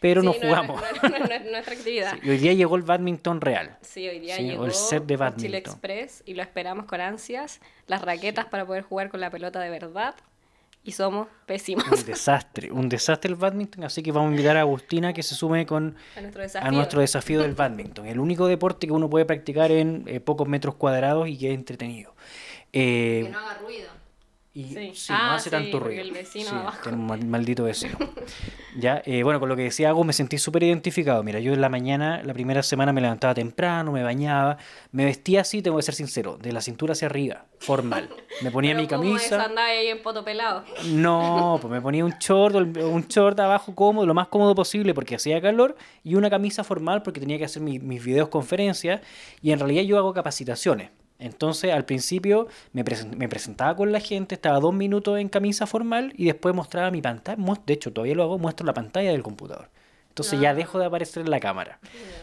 pero 0.00 0.22
no 0.22 0.33
jugamos. 0.33 0.81
No, 1.02 1.09
nuestra 1.50 1.74
actividad. 1.74 2.16
y 2.22 2.31
hoy 2.31 2.38
día 2.38 2.54
llegó 2.54 2.76
el 2.76 2.83
badminton 2.83 3.42
real. 3.42 3.76
Sí, 3.83 4.09
hoy 4.09 4.20
día 4.20 4.38
llegó 4.38 4.64
el 4.64 4.72
set 4.72 5.04
de 5.04 5.16
badminton. 5.16 5.44
Chile 5.44 5.59
Express 5.59 6.22
y 6.24 6.35
lo 6.35 6.42
esperamos 6.42 6.87
con 6.87 7.02
ansias. 7.02 7.61
Las 7.87 8.00
raquetas 8.00 8.46
para 8.46 8.64
poder 8.64 8.85
jugar 8.85 9.11
con 9.11 9.20
la 9.20 9.31
pelota 9.31 9.61
de 9.61 9.68
verdad 9.68 10.14
y 10.88 10.92
somos 10.92 11.29
pésimos. 11.44 11.85
Un 11.87 12.07
desastre, 12.07 12.72
un 12.72 12.88
desastre 12.88 13.31
el 13.31 13.37
badminton, 13.37 13.85
así 13.85 14.03
que 14.03 14.11
vamos 14.11 14.29
a 14.29 14.31
invitar 14.31 14.57
a 14.57 14.61
Agustina 14.61 15.12
que 15.12 15.22
se 15.22 15.35
sume 15.35 15.66
con 15.66 15.96
a 16.16 16.70
nuestro 16.70 17.03
desafío, 17.03 17.42
del 17.42 17.55
badminton, 17.55 18.07
el 18.07 18.18
único 18.18 18.46
deporte 18.46 18.87
que 18.87 18.92
uno 18.94 19.11
puede 19.11 19.27
practicar 19.27 19.70
en 19.70 20.05
eh, 20.07 20.18
pocos 20.20 20.48
metros 20.48 20.77
cuadrados 20.77 21.29
y 21.29 21.37
que 21.37 21.48
es 21.48 21.55
entretenido. 21.55 22.14
Eh, 22.72 23.24
que 23.24 23.31
no 23.31 23.38
haga 23.38 23.59
ruido 23.59 23.90
y 24.59 24.92
sí. 24.92 25.12
no 25.12 25.16
ah, 25.16 25.35
hace 25.37 25.51
tanto 25.51 25.79
ruido. 25.79 26.03
El 26.03 26.11
vecino 26.11 26.68
un 26.90 27.07
maldito 27.31 27.62
vecino. 27.62 27.97
ya, 28.77 29.01
eh, 29.07 29.23
bueno, 29.23 29.38
con 29.38 29.49
lo 29.49 29.55
que 29.55 29.62
decía 29.62 29.90
Hago 29.90 30.03
me 30.03 30.12
sentí 30.12 30.37
súper 30.37 30.64
identificado. 30.64 31.23
Mira, 31.23 31.38
yo 31.38 31.53
en 31.53 31.61
la 31.61 31.68
mañana, 31.68 32.25
la 32.25 32.35
primera 32.35 32.64
semana 32.64 32.92
me 32.92 33.01
levantaba 33.01 33.35
temprano, 33.35 33.92
me 33.92 34.03
bañaba, 34.03 34.59
me 34.90 35.05
vestía 35.05 35.42
así, 35.42 35.62
tengo 35.62 35.77
que 35.77 35.85
ser 35.85 35.94
sincero, 35.94 36.38
de 36.38 36.51
la 36.51 36.61
cintura 36.61 36.92
hacia 36.92 37.07
arriba, 37.07 37.44
formal. 37.61 38.11
Me 38.42 38.51
ponía 38.51 38.75
mi 38.75 38.88
camisa. 38.88 39.44
¿Cómo 39.44 39.61
ahí 39.61 39.87
en 39.87 40.03
poto 40.03 40.25
pelado? 40.25 40.64
No, 40.87 41.59
pues 41.62 41.71
me 41.71 41.81
ponía 41.81 42.05
un 42.05 42.14
short, 42.18 42.57
un 42.57 43.07
short 43.07 43.38
abajo 43.38 43.77
cómodo, 43.77 44.07
lo 44.07 44.14
más 44.14 44.27
cómodo 44.27 44.57
posible 44.57 44.92
porque 44.92 45.14
hacía 45.14 45.40
calor 45.40 45.77
y 46.03 46.16
una 46.16 46.31
camisa 46.31 46.64
formal 46.64 47.05
porque 47.05 47.21
tenía 47.21 47.38
que 47.38 47.44
hacer 47.44 47.62
mis 47.62 48.05
videos 48.05 48.29
conferencias 48.29 49.03
y 49.40 49.53
en 49.53 49.61
realidad 49.61 49.85
yo 49.85 49.99
hago 49.99 50.12
capacitaciones. 50.12 50.90
Entonces, 51.18 51.72
al 51.72 51.85
principio 51.85 52.48
me, 52.72 52.85
presentaba 52.85 53.74
con 53.76 53.92
la 53.92 54.00
gente, 54.00 54.35
estaba 54.37 54.61
dos 54.61 54.74
minutos 54.74 55.18
en 55.18 55.28
camisa 55.28 55.66
formal 55.66 56.12
y 56.16 56.26
después 56.26 56.54
mostraba 56.54 56.90
mi 56.90 57.02
pantalla. 57.02 57.42
De 57.66 57.74
hecho, 57.74 57.92
todavía 57.92 58.14
lo 58.14 58.22
hago, 58.22 58.38
muestro 58.38 58.66
la 58.66 58.74
pantalla 58.74 59.11
del 59.11 59.22
computador. 59.22 59.68
Entonces 60.18 60.40
ya 60.40 60.52
dejo 60.52 60.78
de 60.81 60.87
aparecer 60.87 61.22
en 61.22 61.31
la 61.31 61.38
cámara. 61.38 61.78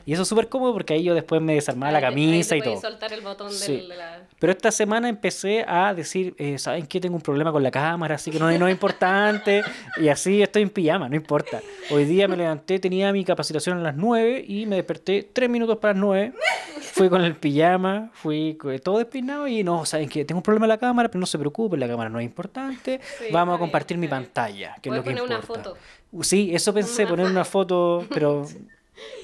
Y 0.05 0.11
eso 0.13 0.23
es 0.23 0.27
súper 0.27 0.49
cómodo 0.49 0.73
porque 0.73 0.95
ahí 0.95 1.03
yo 1.03 1.13
después 1.15 1.41
me 1.41 1.53
desarmaba 1.53 1.91
la 1.93 1.99
ahí 1.99 2.03
camisa 2.03 2.49
te 2.49 2.57
y 2.57 2.61
todo. 2.61 2.81
soltar 2.81 3.13
el 3.13 3.21
botón 3.21 3.47
del- 3.47 3.57
Sí. 3.57 3.87
de 3.87 3.95
la... 3.95 4.21
Pero 4.37 4.51
esta 4.51 4.69
semana 4.71 5.07
empecé 5.07 5.63
a 5.67 5.93
decir, 5.93 6.35
eh, 6.37 6.57
¿saben 6.57 6.85
qué? 6.87 6.99
Tengo 6.99 7.15
un 7.15 7.21
problema 7.21 7.51
con 7.53 7.63
la 7.63 7.71
cámara, 7.71 8.15
así 8.15 8.31
que 8.31 8.37
no, 8.39 8.51
no 8.57 8.67
es 8.67 8.71
importante. 8.73 9.63
Y 10.01 10.09
así 10.09 10.41
estoy 10.41 10.63
en 10.63 10.69
pijama, 10.69 11.07
no 11.07 11.15
importa. 11.15 11.61
Hoy 11.89 12.03
día 12.03 12.27
me 12.27 12.35
levanté, 12.35 12.79
tenía 12.79 13.13
mi 13.13 13.23
capacitación 13.23 13.77
a 13.77 13.81
las 13.81 13.95
9 13.95 14.43
y 14.45 14.65
me 14.65 14.75
desperté 14.75 15.29
3 15.31 15.49
minutos 15.49 15.77
para 15.77 15.93
las 15.93 16.01
9. 16.01 16.33
Fui 16.81 17.09
con 17.09 17.21
el 17.23 17.35
pijama, 17.35 18.09
fui 18.13 18.57
todo 18.83 18.97
despeinado 18.99 19.47
y 19.47 19.63
no, 19.63 19.85
¿saben 19.85 20.07
qué? 20.09 20.23
Tengo 20.25 20.39
un 20.39 20.43
problema 20.43 20.65
en 20.65 20.69
la 20.69 20.77
cámara, 20.77 21.09
pero 21.09 21.19
no 21.19 21.25
se 21.25 21.37
preocupen, 21.37 21.79
la 21.79 21.87
cámara 21.87 22.09
no 22.09 22.19
es 22.19 22.25
importante. 22.25 22.99
Sí, 23.19 23.25
Vamos 23.31 23.53
a 23.53 23.57
bien, 23.57 23.59
compartir 23.59 23.97
mi 23.97 24.01
bien. 24.07 24.11
pantalla, 24.11 24.75
que 24.81 24.89
es 24.89 24.95
lo 24.95 25.01
que 25.03 25.09
poner 25.11 25.23
una 25.23 25.35
importa. 25.35 25.63
foto. 25.63 25.77
Sí, 26.21 26.51
eso 26.53 26.73
pensé, 26.73 27.05
poner 27.07 27.25
una 27.27 27.45
foto, 27.45 28.05
pero 28.13 28.45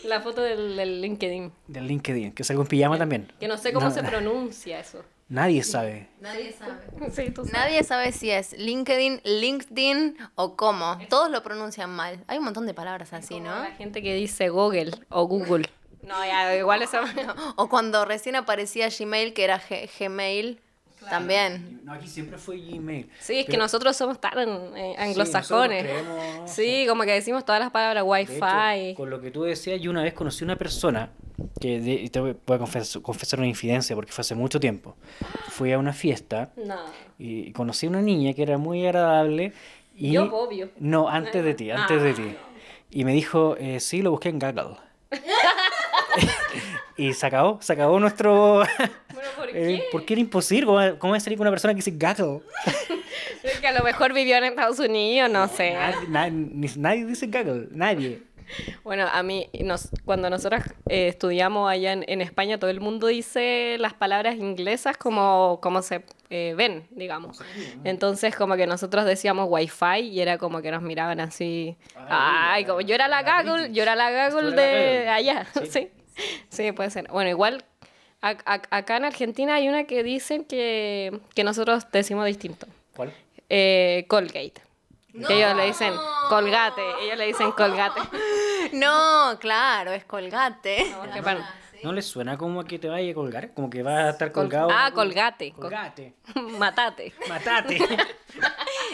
La 0.06 0.21
foto 0.21 0.41
del, 0.41 0.75
del 0.75 1.01
LinkedIn. 1.01 1.51
del 1.67 1.88
LinkedIn, 1.88 2.34
que 2.34 2.43
salgo 2.43 2.62
en 2.63 2.67
pijama 2.67 2.97
también. 2.97 3.32
Que 3.39 3.47
no 3.47 3.58
sé 3.58 3.71
cómo 3.73 3.88
No, 3.88 3.91
se 3.93 4.04
pronuncia 4.04 4.80
eso. 4.80 5.04
Nadie 5.30 5.63
sabe. 5.63 6.10
Nadie 6.19 6.51
sabe. 6.51 6.73
Sí, 7.12 7.32
tú 7.32 7.45
sabes. 7.45 7.54
Nadie 7.54 7.84
sabe 7.84 8.12
si 8.12 8.30
es 8.32 8.51
LinkedIn, 8.58 9.21
LinkedIn 9.23 10.17
o 10.36 10.58
cómo. 10.58 10.97
Todos 11.10 11.32
lo 11.32 11.41
pronuncian 11.41 11.89
mal. 11.89 12.21
Hay 12.27 12.38
un 12.38 12.43
montón 12.43 12.65
de 12.65 12.73
palabras 12.73 13.13
así, 13.13 13.36
Como 13.36 13.45
¿no? 13.47 13.60
La 13.60 13.71
gente 13.71 14.01
que 14.01 14.13
dice 14.13 14.49
Google 14.49 14.91
o 15.10 15.25
Google. 15.27 15.69
No, 16.01 16.15
ya, 16.25 16.56
igual 16.58 16.82
eso... 16.82 16.97
O 17.58 17.69
cuando 17.69 18.06
recién 18.06 18.36
aparecía 18.36 18.89
Gmail, 18.89 19.34
que 19.36 19.43
era 19.43 19.62
G- 19.62 19.88
Gmail, 19.99 20.60
también. 21.10 21.82
No, 21.84 21.94
aquí 21.94 22.08
siempre 22.08 22.38
fue 22.38 22.58
Gmail. 22.58 23.10
Sí, 23.20 23.40
es 23.40 23.46
que 23.46 23.58
nosotros 23.58 23.96
somos 23.98 24.20
tan 24.20 24.34
eh, 24.76 24.94
Sí, 24.98 25.02
anglosajones. 25.02 25.84
nosotros 25.84 26.14
creemos- 26.18 26.52
Sí, 26.52 26.86
como 26.88 27.04
que 27.04 27.12
decimos 27.12 27.44
todas 27.46 27.60
las 27.62 27.72
palabras 27.72 28.04
De 28.06 28.22
hecho, 28.22 28.32
Wi-Fi. 28.44 28.94
con 28.96 29.10
lo 29.10 29.20
que 29.22 29.32
tú 29.32 29.44
decías, 29.44 29.80
yo 29.82 29.92
una 29.92 30.04
vez 30.04 30.14
conocí 30.14 30.44
una 30.44 30.56
persona 30.58 31.10
que 31.60 31.80
de- 31.80 31.94
y 31.94 32.10
te 32.10 32.20
voy 32.20 32.32
a 32.32 32.34
confes- 32.60 33.02
confesar 33.02 33.40
una 33.40 33.48
infidencia 33.48 33.96
porque 33.96 34.12
fue 34.12 34.22
hace 34.22 34.36
mucho 34.36 34.60
tiempo. 34.60 34.96
Fui 35.50 35.72
a 35.74 35.78
una 35.80 35.94
fiesta 35.94 36.52
No. 36.56 36.76
y 37.18 37.52
conocí 37.52 37.88
a 37.88 37.90
una 37.90 38.02
niña 38.02 38.34
que 38.34 38.44
era 38.44 38.58
muy 38.58 38.86
agradable. 38.86 39.54
Y... 39.96 40.12
Yo, 40.12 40.24
obvio. 40.34 40.70
No, 40.80 41.10
antes 41.10 41.44
de 41.44 41.54
ti, 41.54 41.72
antes 41.72 42.02
de 42.02 42.12
Ah, 42.12 42.16
ti. 42.16 42.36
Y 42.92 43.06
me 43.06 43.14
dijo, 43.14 43.56
eh, 43.58 43.80
sí, 43.80 44.02
lo 44.02 44.12
busqué 44.12 44.30
en 44.30 44.40
Google. 44.40 44.76
y 46.98 47.14
se 47.14 47.26
acabó, 47.26 47.60
se 47.62 47.74
acabó 47.74 48.00
nuestro... 48.00 48.64
Bueno, 49.52 49.66
¿por 49.66 49.72
Eh, 49.72 49.78
qué? 49.78 49.84
porque 49.92 50.14
era 50.14 50.22
imposible. 50.22 50.66
¿Cómo 50.66 50.80
¿Cómo 51.00 51.12
va 51.12 51.18
a 51.18 51.20
salir 51.20 51.38
con 51.38 51.46
una 51.46 51.52
persona 51.52 51.74
que 51.74 51.82
dice? 51.82 51.92
Es 53.44 53.60
que 53.60 53.68
a 53.68 53.72
lo 53.72 53.84
mejor 53.84 54.14
vivió 54.14 54.38
en 54.38 54.46
Estados 54.46 54.80
Unidos, 54.80 55.30
no 55.30 55.48
sé. 55.48 55.76
Nadie, 56.10 57.06
dice 57.06 57.28
Google, 57.28 57.68
nadie. 57.72 58.22
Bueno, 58.84 59.08
a 59.12 59.24
mí, 59.24 59.50
nos, 59.64 59.90
cuando 60.06 60.30
nosotros 60.30 60.62
eh, 60.90 61.08
estudiamos 61.08 61.70
allá 61.72 61.94
en, 61.94 62.04
en 62.08 62.22
España, 62.22 62.60
todo 62.60 62.70
el 62.70 62.82
mundo 62.82 63.08
dice 63.08 63.78
las 63.80 63.94
palabras 63.94 64.36
inglesas 64.36 64.98
como, 64.98 65.60
como 65.62 65.82
se 65.82 66.04
eh, 66.30 66.54
ven, 66.58 66.86
digamos. 66.92 67.40
Entonces, 67.84 68.36
como 68.36 68.56
que 68.56 68.68
nosotros 68.68 69.06
decíamos 69.06 69.48
Wi-Fi 69.50 70.00
y 70.02 70.20
era 70.22 70.38
como 70.38 70.62
que 70.62 70.70
nos 70.72 70.82
miraban 70.82 71.20
así. 71.22 71.78
Ay, 72.10 72.66
como 72.66 72.82
yo 72.82 72.94
era 72.96 73.08
la 73.08 73.24
British. 73.24 73.72
yo 73.74 73.84
era 73.84 73.96
la 73.96 74.10
la 74.12 74.30
de 74.56 75.08
allá. 75.10 75.48
Sí. 75.70 75.90
Sí. 76.12 76.28
sí, 76.50 76.72
puede 76.74 76.90
ser. 76.90 77.08
Bueno, 77.10 77.30
igual 77.30 77.64
a- 78.21 78.38
a- 78.45 78.62
acá 78.77 78.97
en 78.97 79.05
Argentina 79.05 79.55
hay 79.55 79.67
una 79.69 79.86
que 79.86 80.03
dicen 80.03 80.43
que, 80.45 81.19
que 81.36 81.43
nosotros 81.43 81.86
decimos 81.91 82.25
distinto. 82.25 82.67
¿Cuál? 82.95 83.13
Eh, 83.49 84.05
Colgate. 84.07 84.62
Que 85.27 85.34
ellos 85.39 85.57
le 85.57 85.65
dicen 85.65 85.93
colgate, 86.29 86.81
ellos 87.03 87.17
le 87.17 87.25
dicen 87.25 87.51
colgate. 87.51 87.99
No, 88.71 89.38
claro, 89.41 89.91
es 89.91 90.05
colgate. 90.05 90.86
¿No 91.84 91.91
les 91.91 92.05
suena 92.05 92.38
como 92.38 92.63
que 92.63 92.79
te 92.79 92.88
vaya 92.88 93.12
a 93.12 93.13
colgar? 93.13 93.53
Como 93.53 93.69
que 93.69 93.84
vas 93.84 94.05
a 94.05 94.10
estar 94.12 94.31
Col- 94.31 94.43
colgado. 94.45 94.69
ah, 94.71 94.91
colgate. 94.93 95.51
Col- 95.51 95.63
Colgate. 95.63 96.13
Matate. 96.57 97.13
Matate. 97.27 97.77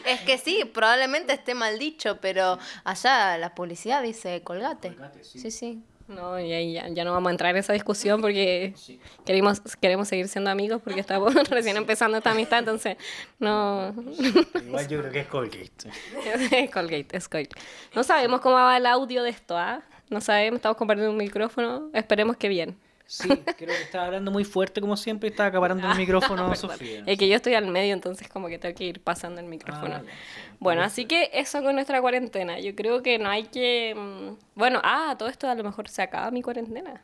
Es 0.06 0.22
que 0.22 0.38
sí, 0.38 0.64
probablemente 0.66 1.34
esté 1.34 1.54
mal 1.54 1.78
dicho, 1.78 2.18
pero 2.22 2.58
allá 2.86 3.38
la 3.38 3.54
publicidad 3.54 4.02
dice 4.02 4.42
colgate. 4.42 4.90
Colgate, 4.90 5.24
sí. 5.24 5.40
Sí, 5.40 5.52
sí. 5.52 5.84
No, 6.08 6.40
y 6.40 6.54
ahí 6.54 6.74
ya, 6.74 6.88
ya 6.88 7.04
no 7.04 7.12
vamos 7.12 7.28
a 7.28 7.32
entrar 7.32 7.52
en 7.52 7.58
esa 7.58 7.74
discusión 7.74 8.22
porque 8.22 8.74
Sí. 8.78 9.00
queremos, 9.26 9.62
queremos 9.82 10.08
seguir 10.08 10.28
siendo 10.30 10.50
amigos 10.50 10.82
porque 10.84 11.02
estamos 11.02 11.34
recién 11.50 11.76
empezando 11.76 12.18
esta 12.18 12.32
amistad, 12.32 12.60
entonces 12.60 12.96
no. 13.40 13.94
Igual 14.66 14.88
yo 14.88 15.00
creo 15.02 15.12
que 15.12 15.20
es 15.22 15.28
Colgate. 15.28 15.90
es 16.52 16.72
Colgate, 16.72 17.18
es 17.18 17.28
Colgate. 17.28 17.56
No 17.94 18.04
sabemos 18.04 18.40
cómo 18.42 18.56
va 18.56 18.78
el 18.78 18.86
audio 18.86 19.22
de 19.24 19.32
esto, 19.32 19.58
¿ah? 19.58 19.82
No 20.10 20.22
sabemos, 20.22 20.58
estamos 20.60 20.78
compartiendo 20.78 21.12
un 21.12 21.18
micrófono, 21.18 21.90
esperemos 21.94 22.38
que 22.38 22.48
bien. 22.48 22.78
Sí, 23.08 23.30
creo 23.30 23.56
que 23.76 23.82
estaba 23.84 24.06
hablando 24.06 24.32
muy 24.32 24.44
fuerte 24.44 24.82
como 24.82 24.98
siempre 24.98 25.30
y 25.30 25.32
estaba 25.32 25.48
acaparando 25.50 25.90
el 25.90 25.98
micrófono 25.98 26.50
Perdón. 26.50 26.56
Sofía. 26.72 27.04
Es 27.06 27.18
que 27.18 27.28
yo 27.28 27.36
estoy 27.36 27.54
al 27.56 27.68
medio, 27.68 27.94
entonces 27.94 28.28
como 28.28 28.48
que 28.50 28.60
tengo 28.60 28.76
que 28.76 28.84
ir 28.84 29.02
pasando 29.02 29.40
el 29.40 29.48
micrófono. 29.48 29.96
Ah. 29.96 30.04
Bueno, 30.60 30.82
así 30.84 31.06
que 31.06 31.30
eso 31.34 31.64
con 31.64 31.76
nuestra 31.76 32.02
cuarentena. 32.02 32.60
Yo 32.60 32.76
creo 32.76 33.02
que 33.02 33.18
no 33.18 33.30
hay 33.30 33.44
que... 33.46 33.96
mm, 33.96 34.36
Bueno, 34.56 34.82
ah, 34.84 35.16
todo 35.18 35.30
esto 35.30 35.50
a 35.50 35.56
lo 35.56 35.64
mejor 35.64 35.88
se 35.90 36.02
acaba 36.02 36.30
mi 36.32 36.42
cuarentena. 36.42 37.02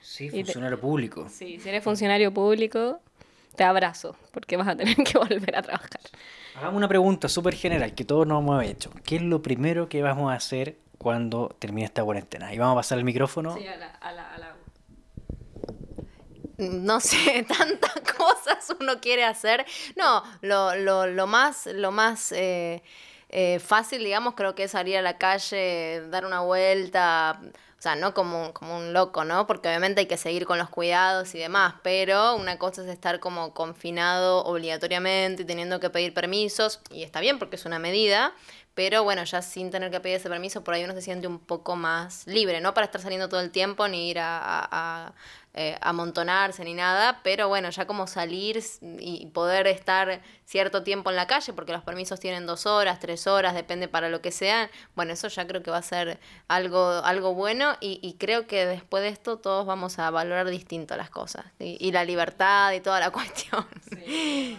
Sí, 0.00 0.28
te- 0.28 0.44
funcionario 0.44 0.80
público. 0.80 1.28
Sí, 1.30 1.58
si 1.60 1.68
eres 1.68 1.82
funcionario 1.84 2.32
público, 2.34 3.00
te 3.56 3.62
abrazo, 3.64 4.16
porque 4.32 4.56
vas 4.56 4.66
a 4.68 4.76
tener 4.76 4.96
que 4.96 5.16
volver 5.18 5.56
a 5.56 5.62
trabajar. 5.62 6.00
Hagamos 6.56 6.76
una 6.76 6.88
pregunta 6.88 7.28
súper 7.28 7.54
general 7.54 7.94
que 7.94 8.04
todos 8.04 8.26
nos 8.26 8.42
hemos 8.42 8.64
hecho. 8.64 8.90
¿Qué 9.04 9.16
es 9.16 9.22
lo 9.22 9.40
primero 9.40 9.88
que 9.88 10.02
vamos 10.02 10.32
a 10.32 10.34
hacer 10.36 10.76
cuando 10.98 11.54
termine 11.58 11.84
esta 11.86 12.02
cuarentena? 12.04 12.52
Y 12.52 12.58
vamos 12.58 12.74
a 12.74 12.76
pasar 12.80 12.98
el 12.98 13.04
micrófono. 13.04 13.56
Sí, 13.56 13.66
a 13.66 13.76
la... 13.76 13.86
A 13.86 14.12
la, 14.12 14.34
a 14.34 14.38
la... 14.38 14.53
No 16.56 17.00
sé, 17.00 17.44
tantas 17.48 17.92
cosas 18.16 18.74
uno 18.80 19.00
quiere 19.00 19.24
hacer. 19.24 19.64
No, 19.96 20.22
lo, 20.40 20.74
lo, 20.76 21.06
lo 21.06 21.26
más, 21.26 21.66
lo 21.66 21.90
más 21.90 22.30
eh, 22.32 22.82
eh, 23.28 23.58
fácil, 23.58 24.04
digamos, 24.04 24.34
creo 24.34 24.54
que 24.54 24.64
es 24.64 24.70
salir 24.70 24.96
a 24.96 25.02
la 25.02 25.18
calle, 25.18 26.02
dar 26.10 26.24
una 26.24 26.40
vuelta. 26.40 27.40
Sea, 27.84 27.96
no 27.96 28.14
como, 28.14 28.54
como 28.54 28.78
un 28.78 28.94
loco, 28.94 29.26
¿no? 29.26 29.46
Porque 29.46 29.68
obviamente 29.68 30.00
hay 30.00 30.06
que 30.06 30.16
seguir 30.16 30.46
con 30.46 30.56
los 30.56 30.70
cuidados 30.70 31.34
y 31.34 31.38
demás, 31.38 31.74
pero 31.82 32.34
una 32.34 32.56
cosa 32.58 32.80
es 32.80 32.88
estar 32.88 33.20
como 33.20 33.52
confinado 33.52 34.42
obligatoriamente 34.46 35.42
y 35.42 35.44
teniendo 35.44 35.80
que 35.80 35.90
pedir 35.90 36.14
permisos, 36.14 36.80
y 36.90 37.02
está 37.02 37.20
bien 37.20 37.38
porque 37.38 37.56
es 37.56 37.66
una 37.66 37.78
medida, 37.78 38.32
pero 38.74 39.04
bueno, 39.04 39.22
ya 39.24 39.40
sin 39.40 39.70
tener 39.70 39.90
que 39.90 40.00
pedir 40.00 40.16
ese 40.16 40.28
permiso, 40.28 40.64
por 40.64 40.74
ahí 40.74 40.82
uno 40.82 40.94
se 40.94 41.02
siente 41.02 41.26
un 41.26 41.38
poco 41.38 41.76
más 41.76 42.26
libre, 42.26 42.60
no 42.60 42.74
para 42.74 42.86
estar 42.86 43.00
saliendo 43.00 43.28
todo 43.28 43.40
el 43.40 43.50
tiempo 43.50 43.86
ni 43.86 44.10
ir 44.10 44.18
a, 44.18 45.12
eh, 45.56 45.78
amontonarse 45.82 46.64
ni 46.64 46.74
nada, 46.74 47.20
pero 47.22 47.46
bueno, 47.46 47.70
ya 47.70 47.86
como 47.86 48.08
salir 48.08 48.60
y 48.98 49.26
poder 49.26 49.68
estar 49.68 50.20
cierto 50.44 50.82
tiempo 50.82 51.10
en 51.10 51.16
la 51.16 51.28
calle, 51.28 51.52
porque 51.52 51.70
los 51.72 51.84
permisos 51.84 52.18
tienen 52.18 52.46
dos 52.46 52.66
horas, 52.66 52.98
tres 52.98 53.28
horas, 53.28 53.54
depende 53.54 53.86
para 53.86 54.08
lo 54.08 54.20
que 54.20 54.32
sean, 54.32 54.68
bueno, 54.96 55.12
eso 55.12 55.28
ya 55.28 55.46
creo 55.46 55.62
que 55.62 55.70
va 55.70 55.78
a 55.78 55.82
ser 55.82 56.18
algo, 56.48 56.84
algo 57.04 57.34
bueno 57.34 57.73
y, 57.80 57.98
y 58.02 58.14
creo 58.14 58.46
que 58.46 58.66
después 58.66 59.02
de 59.02 59.08
esto 59.08 59.38
todos 59.38 59.66
vamos 59.66 59.98
a 59.98 60.10
valorar 60.10 60.48
distinto 60.48 60.96
las 60.96 61.10
cosas 61.10 61.44
y, 61.58 61.76
y 61.80 61.92
la 61.92 62.04
libertad 62.04 62.72
y 62.72 62.80
toda 62.80 63.00
la 63.00 63.10
cuestión. 63.12 63.66
Sí. 63.90 64.58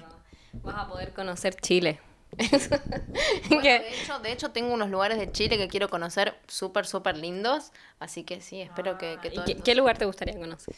Vas 0.63 0.75
a 0.78 0.88
poder 0.88 1.13
conocer 1.13 1.56
Chile. 1.56 1.99
Bueno, 3.50 3.62
de, 3.63 3.95
hecho, 4.02 4.19
de 4.19 4.32
hecho, 4.32 4.50
tengo 4.52 4.74
unos 4.74 4.89
lugares 4.89 5.17
de 5.17 5.32
Chile 5.32 5.58
que 5.58 5.67
quiero 5.67 5.89
conocer 5.89 6.36
súper, 6.48 6.86
súper 6.86 7.15
lindos. 7.17 7.71
Así 8.00 8.24
que 8.24 8.41
sí, 8.41 8.60
espero 8.62 8.98
que, 8.98 9.17
que 9.21 9.30
¿Y 9.30 9.32
todo 9.36 9.45
qué, 9.45 9.52
esto- 9.54 9.63
qué 9.63 9.76
lugar 9.76 9.98
te 9.98 10.06
gustaría 10.06 10.38
conocer? 10.38 10.74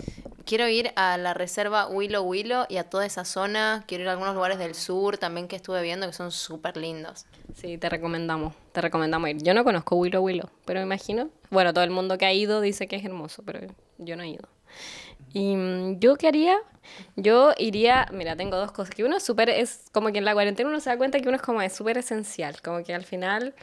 Quiero 0.45 0.67
ir 0.69 0.91
a 0.95 1.17
la 1.17 1.33
reserva 1.33 1.87
Willow 1.87 2.23
Willow 2.23 2.65
y 2.69 2.77
a 2.77 2.89
toda 2.89 3.05
esa 3.05 3.25
zona. 3.25 3.83
Quiero 3.87 4.03
ir 4.03 4.09
a 4.09 4.13
algunos 4.13 4.35
lugares 4.35 4.59
del 4.59 4.75
sur 4.75 5.17
también 5.17 5.47
que 5.47 5.55
estuve 5.55 5.81
viendo 5.81 6.05
que 6.07 6.13
son 6.13 6.31
súper 6.31 6.77
lindos. 6.77 7.25
Sí, 7.55 7.77
te 7.77 7.89
recomendamos, 7.89 8.53
te 8.71 8.81
recomendamos 8.81 9.29
ir. 9.29 9.41
Yo 9.43 9.53
no 9.53 9.63
conozco 9.63 9.95
Willow 9.95 10.23
Willow, 10.23 10.49
pero 10.65 10.79
me 10.79 10.85
imagino. 10.85 11.29
Bueno, 11.49 11.73
todo 11.73 11.83
el 11.83 11.89
mundo 11.91 12.17
que 12.17 12.25
ha 12.25 12.33
ido 12.33 12.61
dice 12.61 12.87
que 12.87 12.95
es 12.97 13.03
hermoso, 13.03 13.43
pero 13.43 13.59
yo 13.97 14.15
no 14.15 14.23
he 14.23 14.29
ido. 14.29 14.47
Y 15.33 15.55
mm, 15.55 15.99
yo 15.99 16.15
qué 16.15 16.27
haría, 16.27 16.57
yo 17.15 17.53
iría, 17.57 18.07
mira, 18.11 18.35
tengo 18.35 18.57
dos 18.57 18.71
cosas, 18.71 18.93
que 18.95 19.03
uno 19.03 19.17
es 19.17 19.23
súper, 19.23 19.49
es 19.49 19.85
como 19.91 20.11
que 20.11 20.19
en 20.19 20.25
la 20.25 20.33
cuarentena 20.33 20.69
uno 20.69 20.79
se 20.79 20.89
da 20.89 20.97
cuenta 20.97 21.19
que 21.19 21.27
uno 21.27 21.35
es 21.35 21.41
como 21.41 21.61
es 21.61 21.73
súper 21.73 21.97
esencial, 21.97 22.61
como 22.61 22.83
que 22.83 22.93
al 22.93 23.03
final 23.05 23.53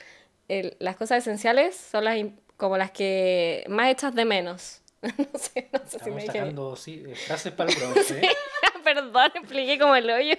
el- 0.48 0.76
las 0.78 0.96
cosas 0.96 1.18
esenciales 1.18 1.74
son 1.76 2.04
las 2.04 2.18
como 2.56 2.76
las 2.76 2.90
que 2.92 3.64
más 3.68 3.90
echas 3.90 4.14
de 4.14 4.24
menos. 4.24 4.80
no 5.02 5.38
sé, 5.38 5.68
no 5.72 5.78
sé 5.80 5.88
si 5.90 5.96
Estamos 5.96 6.14
me 6.16 6.22
dije 6.22 6.32
bien. 6.32 6.44
sacando 6.44 6.76
sí, 6.76 7.02
eh, 7.06 7.14
frases 7.14 7.52
para 7.52 7.70
el 7.70 7.76
bronce. 7.80 8.22
Perdón, 8.84 9.30
expliqué 9.34 9.78
como 9.78 9.96
el 9.96 10.08
hoyo. 10.10 10.34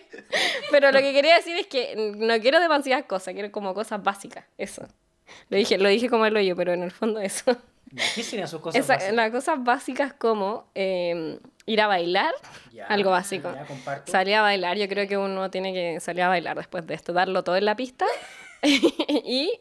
Pero 0.72 0.92
lo 0.92 1.00
que 1.00 1.12
quería 1.14 1.36
decir 1.36 1.58
es 1.58 1.68
que 1.68 2.14
no 2.18 2.40
quiero 2.40 2.60
demasiadas 2.60 3.06
cosas, 3.06 3.34
quiero 3.34 3.52
como 3.52 3.74
cosas 3.74 4.02
básicas, 4.04 4.46
eso. 4.58 4.88
Lo 5.50 5.58
dije, 5.58 5.78
lo 5.80 5.90
dije 5.90 6.10
como 6.10 6.26
el 6.28 6.38
hoyo, 6.38 6.56
pero 6.56 6.74
en 6.74 6.84
el 6.84 6.92
fondo 6.92 7.20
eso. 7.20 7.58
¿Qué 8.16 8.24
serían 8.24 8.48
sus 8.48 8.62
cosas 8.62 8.80
Esa- 8.84 8.94
básicas? 8.96 9.16
las 9.16 9.32
cosas 9.32 9.64
básicas 9.64 10.14
como 10.14 10.66
eh, 10.76 11.40
ir 11.66 11.82
a 11.82 11.88
bailar, 11.88 12.34
Ya, 12.74 12.86
algo 12.88 13.12
básico. 13.12 13.52
ya. 13.54 14.02
Salir 14.06 14.36
a 14.36 14.42
bailar, 14.42 14.78
yo 14.78 14.88
creo 14.88 15.08
que 15.08 15.18
uno 15.18 15.50
tiene 15.50 15.74
que 15.74 16.00
salir 16.00 16.24
a 16.24 16.28
bailar 16.28 16.58
después 16.58 16.86
de 16.88 16.94
esto, 16.94 17.14
darlo 17.14 17.44
todo 17.44 17.56
en 17.58 17.66
la 17.66 17.76
pista 17.76 18.06
y 18.64 19.52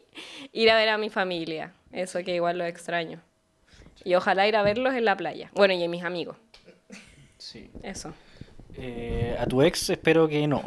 ir 0.51 0.71
a 0.71 0.75
ver 0.77 0.89
a 0.89 0.97
mi 0.97 1.09
familia. 1.09 1.73
Eso 1.91 2.19
que 2.23 2.35
igual 2.35 2.57
lo 2.57 2.65
extraño. 2.65 3.21
Y 4.03 4.15
ojalá 4.15 4.47
ir 4.47 4.55
a 4.55 4.61
verlos 4.61 4.93
en 4.93 5.05
la 5.05 5.15
playa. 5.15 5.49
Bueno, 5.53 5.73
y 5.73 5.83
a 5.83 5.87
mis 5.89 6.03
amigos. 6.03 6.37
Sí. 7.37 7.69
Eso. 7.83 8.13
Eh, 8.77 9.35
a 9.39 9.45
tu 9.45 9.61
ex 9.61 9.89
espero 9.89 10.27
que 10.27 10.45
no. 10.47 10.61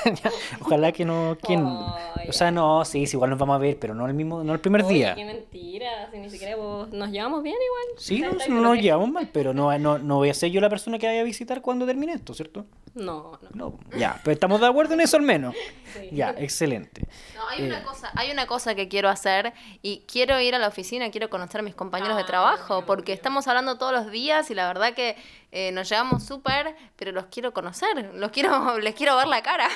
Ojalá 0.60 0.92
que 0.92 1.04
no. 1.04 1.36
¿quién? 1.42 1.62
O 1.64 2.32
sea, 2.32 2.50
no, 2.52 2.84
sí, 2.84 3.06
sí, 3.06 3.16
igual 3.16 3.30
nos 3.30 3.38
vamos 3.40 3.56
a 3.56 3.58
ver, 3.58 3.76
pero 3.78 3.92
no 3.94 4.06
el 4.06 4.14
mismo, 4.14 4.44
no 4.44 4.52
el 4.54 4.60
primer 4.60 4.86
día. 4.86 5.14
qué. 5.16 5.40
Si 6.10 6.18
ni 6.18 6.30
siquiera 6.30 6.56
vos 6.56 6.88
nos 6.90 7.10
llevamos 7.10 7.42
bien 7.42 7.56
igual. 7.56 7.98
Sí, 7.98 8.20
no, 8.20 8.30
Está 8.32 8.48
no 8.48 8.60
nos 8.60 8.78
llevamos 8.78 9.10
mal, 9.10 9.28
pero 9.32 9.54
no, 9.54 9.76
no, 9.78 9.98
no 9.98 10.16
voy 10.16 10.30
a 10.30 10.34
ser 10.34 10.50
yo 10.50 10.60
la 10.60 10.68
persona 10.68 10.98
que 10.98 11.06
vaya 11.06 11.20
a 11.20 11.24
visitar 11.24 11.60
cuando 11.62 11.86
termine 11.86 12.12
esto, 12.12 12.34
¿cierto? 12.34 12.66
No, 12.94 13.38
no. 13.54 13.78
No, 13.90 13.98
ya, 13.98 14.20
pero 14.24 14.32
estamos 14.32 14.60
de 14.60 14.66
acuerdo 14.66 14.94
en 14.94 15.00
eso 15.02 15.16
al 15.16 15.22
menos. 15.22 15.54
Sí. 15.94 16.08
Ya, 16.12 16.30
excelente. 16.38 17.06
No, 17.36 17.48
hay 17.48 17.62
Eh. 17.62 17.66
una 17.66 17.82
cosa, 17.84 18.10
hay 18.16 18.30
una 18.32 18.46
cosa 18.46 18.74
que 18.74 18.88
quiero 18.88 19.08
hacer 19.08 19.52
y 19.82 20.04
quiero 20.10 20.40
ir 20.40 20.54
a 20.54 20.58
la 20.58 20.68
oficina, 20.68 21.10
quiero 21.10 21.30
conocer 21.30 21.60
a 21.60 21.62
mis 21.62 21.74
compañeros 21.76 22.16
de 22.16 22.22
Ah, 22.24 22.26
trabajo, 22.26 22.76
obvio, 22.78 22.86
porque 22.86 23.12
estamos 23.12 23.46
hablando 23.48 23.78
todos 23.78 23.92
los 23.92 24.10
días 24.10 24.50
y 24.50 24.54
la 24.54 24.66
verdad 24.66 24.94
que 24.94 25.16
eh, 25.52 25.70
nos 25.72 25.88
llevamos 25.88 26.24
súper, 26.24 26.74
pero 26.96 27.12
los 27.12 27.26
quiero 27.26 27.52
conocer, 27.52 28.10
los 28.14 28.30
quiero, 28.32 28.50
les 28.80 28.94
quiero 28.94 29.16
ver 29.16 29.28
la 29.28 29.42
cara. 29.42 29.68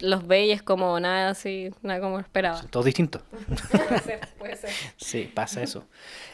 Los 0.00 0.26
ve 0.26 0.46
y 0.46 0.50
es 0.52 0.62
como 0.62 0.98
nada 1.00 1.30
así, 1.30 1.70
nada 1.82 2.00
como 2.00 2.18
esperaba. 2.18 2.56
Son 2.58 2.68
todos 2.70 2.86
distintos. 2.86 3.22
puede 3.70 3.98
ser, 4.00 4.20
puede 4.38 4.56
ser. 4.56 4.70
Sí, 4.96 5.30
pasa 5.34 5.62
eso. 5.62 5.84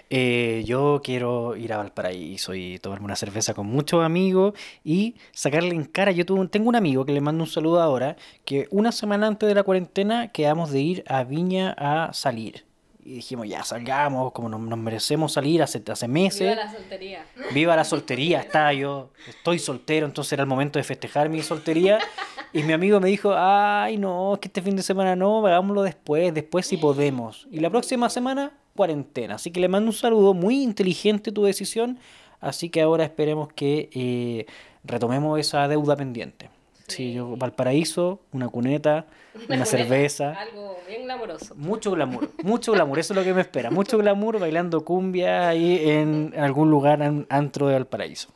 Eh, 0.09 0.63
yo 0.67 1.01
quiero 1.03 1.57
ir 1.57 1.73
a 1.73 1.79
Valparaíso 1.79 2.55
y 2.55 2.79
tomarme 2.79 3.07
una 3.07 3.17
cerveza 3.17 3.55
con 3.55 3.67
muchos 3.67 4.05
amigos 4.05 4.55
y 4.85 5.17
sacarle 5.33 5.71
en 5.75 5.85
cara. 5.85 6.13
Yo 6.13 6.25
tuve- 6.25 6.49
tengo 6.49 6.69
un 6.69 6.77
amigo 6.77 7.05
que 7.05 7.13
le 7.13 7.21
mando 7.21 7.43
un 7.45 7.51
saludo 7.51 7.81
ahora, 7.83 8.17
que 8.45 8.69
una 8.71 8.93
semana 8.93 9.27
antes 9.27 9.49
de 9.49 9.55
la 9.55 9.65
cuarentena 9.65 10.29
quedamos 10.33 10.71
de 10.71 10.81
ir 10.81 11.05
a 11.09 11.25
Viña 11.25 11.75
a 11.77 12.13
salir. 12.13 12.65
Y 13.05 13.15
dijimos, 13.15 13.49
ya 13.49 13.63
salgamos, 13.63 14.33
como 14.33 14.49
nos, 14.49 14.61
nos 14.61 14.79
merecemos 14.81 15.33
salir 15.33 15.63
hace, 15.63 15.81
hace 15.93 16.09
meses. 16.09 16.41
Viva 16.51 16.55
la 16.65 16.73
soltería. 16.73 17.25
Viva 17.55 17.77
la 17.77 17.85
soltería, 17.85 18.41
estaba 18.41 18.73
yo, 18.73 19.11
estoy 19.29 19.61
soltero, 19.61 20.07
entonces 20.07 20.33
era 20.33 20.43
el 20.43 20.49
momento 20.49 20.79
de 20.81 20.83
festejar 20.85 21.29
mi 21.29 21.41
soltería. 21.43 21.99
Y 22.57 22.63
mi 22.63 22.73
amigo 22.73 23.01
me 23.01 23.11
dijo, 23.11 23.35
ay, 23.37 23.99
no, 23.99 24.33
es 24.33 24.41
que 24.41 24.49
este 24.49 24.63
fin 24.63 24.77
de 24.77 24.83
semana 24.83 25.15
no, 25.15 25.47
hagámoslo 25.47 25.83
después, 25.83 26.33
después 26.33 26.65
si 26.67 26.79
podemos. 26.79 27.47
Y 27.53 27.61
la 27.61 27.69
próxima 27.69 28.09
semana, 28.09 28.51
cuarentena. 28.75 29.35
Así 29.35 29.51
que 29.51 29.61
le 29.61 29.69
mando 29.69 29.91
un 29.91 29.93
saludo, 29.93 30.33
muy 30.33 30.63
inteligente 30.63 31.33
tu 31.33 31.45
decisión. 31.45 31.99
Así 32.41 32.71
que 32.71 32.81
ahora 32.81 33.05
esperemos 33.05 33.53
que 33.53 33.91
eh, 33.93 34.47
retomemos 34.85 35.39
esa 35.39 35.69
deuda 35.69 35.97
pendiente. 35.97 36.49
Sí, 36.87 37.13
yo, 37.13 37.37
Valparaíso, 37.37 38.21
una 38.33 38.49
cuneta, 38.49 39.05
una, 39.35 39.45
cuneta, 39.45 39.67
cerveza. 39.67 40.33
Algo 40.33 40.79
bien 40.89 41.05
glamoroso. 41.05 41.55
Mucho 41.57 41.91
glamour, 41.91 42.31
mucho 42.43 42.73
glamour, 42.73 42.99
eso 42.99 43.13
es 43.13 43.19
lo 43.19 43.25
que 43.25 43.35
me 43.35 43.43
espera. 43.43 43.71
Mucho 43.71 43.99
glamour 43.99 44.39
bailando 44.39 44.83
cumbia 44.83 45.47
ahí 45.47 45.79
en 45.91 46.33
algún 46.39 46.71
lugar, 46.71 47.03
en 47.03 47.27
antro 47.29 47.67
de 47.67 47.75
Valparaíso. 47.75 48.31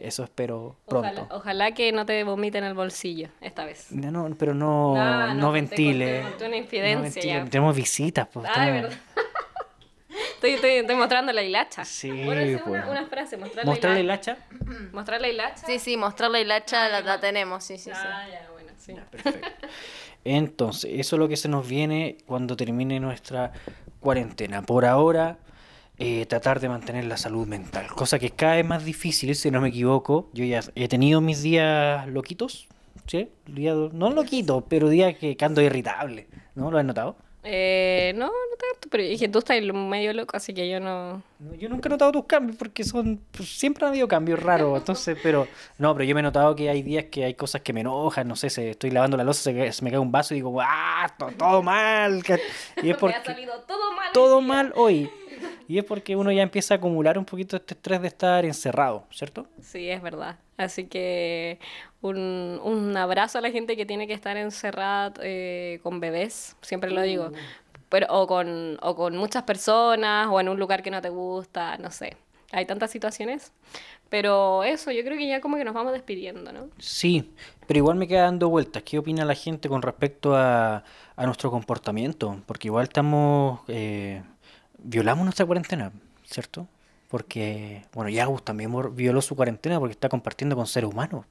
Eso 0.00 0.24
espero 0.24 0.76
pronto. 0.86 1.08
Ojalá, 1.08 1.26
ojalá 1.30 1.72
que 1.72 1.92
no 1.92 2.06
te 2.06 2.22
vomiten 2.24 2.64
el 2.64 2.74
bolsillo 2.74 3.28
esta 3.40 3.64
vez. 3.64 3.92
No, 3.92 4.10
no, 4.10 4.34
pero 4.36 4.54
no, 4.54 4.94
Ah, 4.96 5.28
no, 5.28 5.34
no, 5.34 5.46
te 5.48 5.52
ventile. 5.52 6.22
conté- 6.22 6.22
conté 6.30 6.44
una 6.46 6.56
No 6.56 6.62
infidencia 6.62 7.02
ventile. 7.02 7.26
ya. 7.34 7.44
Tenemos 7.50 7.76
visitas, 7.76 8.28
pues. 8.32 8.46
Ay, 8.52 8.72
verdad. 8.72 8.98
Estoy, 10.36 10.50
estoy, 10.52 10.70
estoy 10.70 10.96
mostrando 10.96 11.32
la 11.32 11.42
hilacha. 11.42 11.84
Sí, 11.84 12.22
Bueno, 12.24 12.58
pues. 12.64 12.82
una, 12.84 12.90
una 12.90 13.06
frase, 13.06 13.36
mostrar 13.38 13.64
Mostrarle 13.66 13.98
la 13.98 14.04
hilacha. 14.04 14.36
Mostrar 14.92 15.20
la 15.20 15.28
hilacha. 15.28 15.66
Sí, 15.66 15.78
sí, 15.78 15.96
mostrar 15.96 16.30
la 16.30 16.40
hilacha 16.40 16.88
la, 16.88 17.00
la 17.00 17.18
tenemos, 17.20 17.64
sí, 17.64 17.78
sí, 17.78 17.90
sí. 17.94 18.00
Ah, 18.04 18.26
ya, 18.30 18.48
bueno, 18.52 18.70
sí. 18.78 18.94
Perfecto. 19.10 19.66
Entonces, 20.24 20.90
eso 20.94 21.16
es 21.16 21.20
lo 21.20 21.28
que 21.28 21.36
se 21.36 21.48
nos 21.48 21.66
viene 21.66 22.18
cuando 22.26 22.56
termine 22.56 23.00
nuestra 23.00 23.52
cuarentena. 24.00 24.62
Por 24.62 24.84
ahora, 24.84 25.38
eh, 25.98 26.26
tratar 26.26 26.60
de 26.60 26.68
mantener 26.68 27.04
la 27.04 27.16
salud 27.16 27.46
mental, 27.46 27.86
cosa 27.88 28.18
que 28.18 28.26
es 28.26 28.32
cada 28.32 28.56
vez 28.56 28.66
más 28.66 28.84
difícil, 28.84 29.34
si 29.34 29.50
no 29.50 29.60
me 29.60 29.68
equivoco. 29.68 30.28
Yo 30.32 30.44
ya 30.44 30.60
he 30.74 30.88
tenido 30.88 31.20
mis 31.20 31.42
días 31.42 32.06
loquitos, 32.08 32.68
¿sí? 33.06 33.28
No 33.92 34.10
loquitos, 34.10 34.64
pero 34.68 34.88
días 34.88 35.16
que, 35.16 35.36
que 35.36 35.44
ando 35.44 35.60
irritable, 35.62 36.26
¿no? 36.54 36.70
¿Lo 36.70 36.78
has 36.78 36.84
notado? 36.84 37.16
Eh, 37.48 38.12
no, 38.16 38.26
no 38.26 38.32
tanto, 38.58 38.88
pero 38.90 39.04
dije, 39.04 39.28
tú 39.28 39.38
estás 39.38 39.62
medio 39.62 40.12
loco, 40.12 40.36
así 40.36 40.52
que 40.52 40.68
yo 40.68 40.80
no... 40.80 41.22
Yo 41.56 41.68
nunca 41.68 41.88
he 41.88 41.90
notado 41.90 42.10
tus 42.10 42.24
cambios 42.24 42.56
porque 42.56 42.82
son 42.82 43.20
pues, 43.30 43.56
siempre 43.56 43.84
han 43.86 43.90
habido 43.92 44.08
cambios 44.08 44.42
raros, 44.42 44.76
entonces, 44.80 45.16
pero 45.22 45.46
no, 45.78 45.94
pero 45.94 46.04
yo 46.04 46.14
me 46.16 46.20
he 46.20 46.22
notado 46.24 46.56
que 46.56 46.68
hay 46.68 46.82
días 46.82 47.04
que 47.04 47.24
hay 47.24 47.34
cosas 47.34 47.60
que 47.62 47.72
me 47.72 47.82
enojan, 47.82 48.26
no 48.26 48.34
sé, 48.34 48.50
se, 48.50 48.70
estoy 48.70 48.90
lavando 48.90 49.16
la 49.16 49.22
loza, 49.22 49.42
se, 49.44 49.84
me 49.84 49.90
cae 49.90 49.98
un 50.00 50.10
vaso 50.10 50.34
y 50.34 50.38
digo, 50.38 50.60
¡ah! 50.60 51.08
to- 51.16 51.30
Todo, 51.38 51.62
mal. 51.62 52.20
que- 52.24 52.40
Y 52.78 52.78
es 52.78 52.82
Me 52.84 52.90
ha 52.90 52.98
porque 52.98 53.14
salido 53.24 53.60
todo 53.60 53.92
mal. 53.94 54.12
todo 54.12 54.40
mal 54.40 54.72
hoy. 54.74 55.08
Y 55.68 55.78
es 55.78 55.84
porque 55.84 56.14
uno 56.16 56.30
ya 56.30 56.42
empieza 56.42 56.74
a 56.74 56.76
acumular 56.76 57.18
un 57.18 57.24
poquito 57.24 57.56
este 57.56 57.74
estrés 57.74 58.00
de 58.00 58.08
estar 58.08 58.44
encerrado, 58.44 59.06
¿cierto? 59.10 59.46
Sí, 59.60 59.90
es 59.90 60.00
verdad. 60.02 60.38
Así 60.56 60.86
que 60.86 61.58
un, 62.00 62.60
un 62.62 62.96
abrazo 62.96 63.38
a 63.38 63.40
la 63.40 63.50
gente 63.50 63.76
que 63.76 63.84
tiene 63.86 64.06
que 64.06 64.12
estar 64.14 64.36
encerrada 64.36 65.12
eh, 65.22 65.80
con 65.82 66.00
bebés, 66.00 66.56
siempre 66.62 66.90
lo 66.90 67.02
digo. 67.02 67.32
Pero, 67.88 68.06
o, 68.10 68.26
con, 68.26 68.78
o 68.82 68.96
con 68.96 69.16
muchas 69.16 69.44
personas, 69.44 70.28
o 70.30 70.40
en 70.40 70.48
un 70.48 70.58
lugar 70.58 70.82
que 70.82 70.90
no 70.90 71.00
te 71.02 71.08
gusta, 71.08 71.78
no 71.78 71.90
sé. 71.90 72.16
Hay 72.52 72.66
tantas 72.66 72.90
situaciones. 72.90 73.52
Pero 74.08 74.62
eso, 74.64 74.92
yo 74.92 75.02
creo 75.04 75.18
que 75.18 75.26
ya 75.28 75.40
como 75.40 75.56
que 75.56 75.64
nos 75.64 75.74
vamos 75.74 75.92
despidiendo, 75.92 76.52
¿no? 76.52 76.68
Sí, 76.78 77.32
pero 77.66 77.78
igual 77.78 77.96
me 77.96 78.06
queda 78.08 78.22
dando 78.22 78.48
vueltas. 78.48 78.82
¿Qué 78.84 78.98
opina 78.98 79.24
la 79.24 79.34
gente 79.34 79.68
con 79.68 79.82
respecto 79.82 80.36
a, 80.36 80.84
a 81.16 81.26
nuestro 81.26 81.50
comportamiento? 81.50 82.40
Porque 82.46 82.68
igual 82.68 82.84
estamos... 82.84 83.60
eh, 83.68 84.22
violamos 84.86 85.24
nuestra 85.24 85.44
cuarentena, 85.44 85.92
¿cierto? 86.24 86.66
Porque, 87.08 87.82
bueno, 87.92 88.10
Yagus 88.10 88.44
también 88.44 88.72
violó 88.94 89.22
su 89.22 89.36
cuarentena 89.36 89.78
porque 89.78 89.92
está 89.92 90.08
compartiendo 90.08 90.56
con 90.56 90.66
seres 90.66 90.90
humanos. 90.90 91.24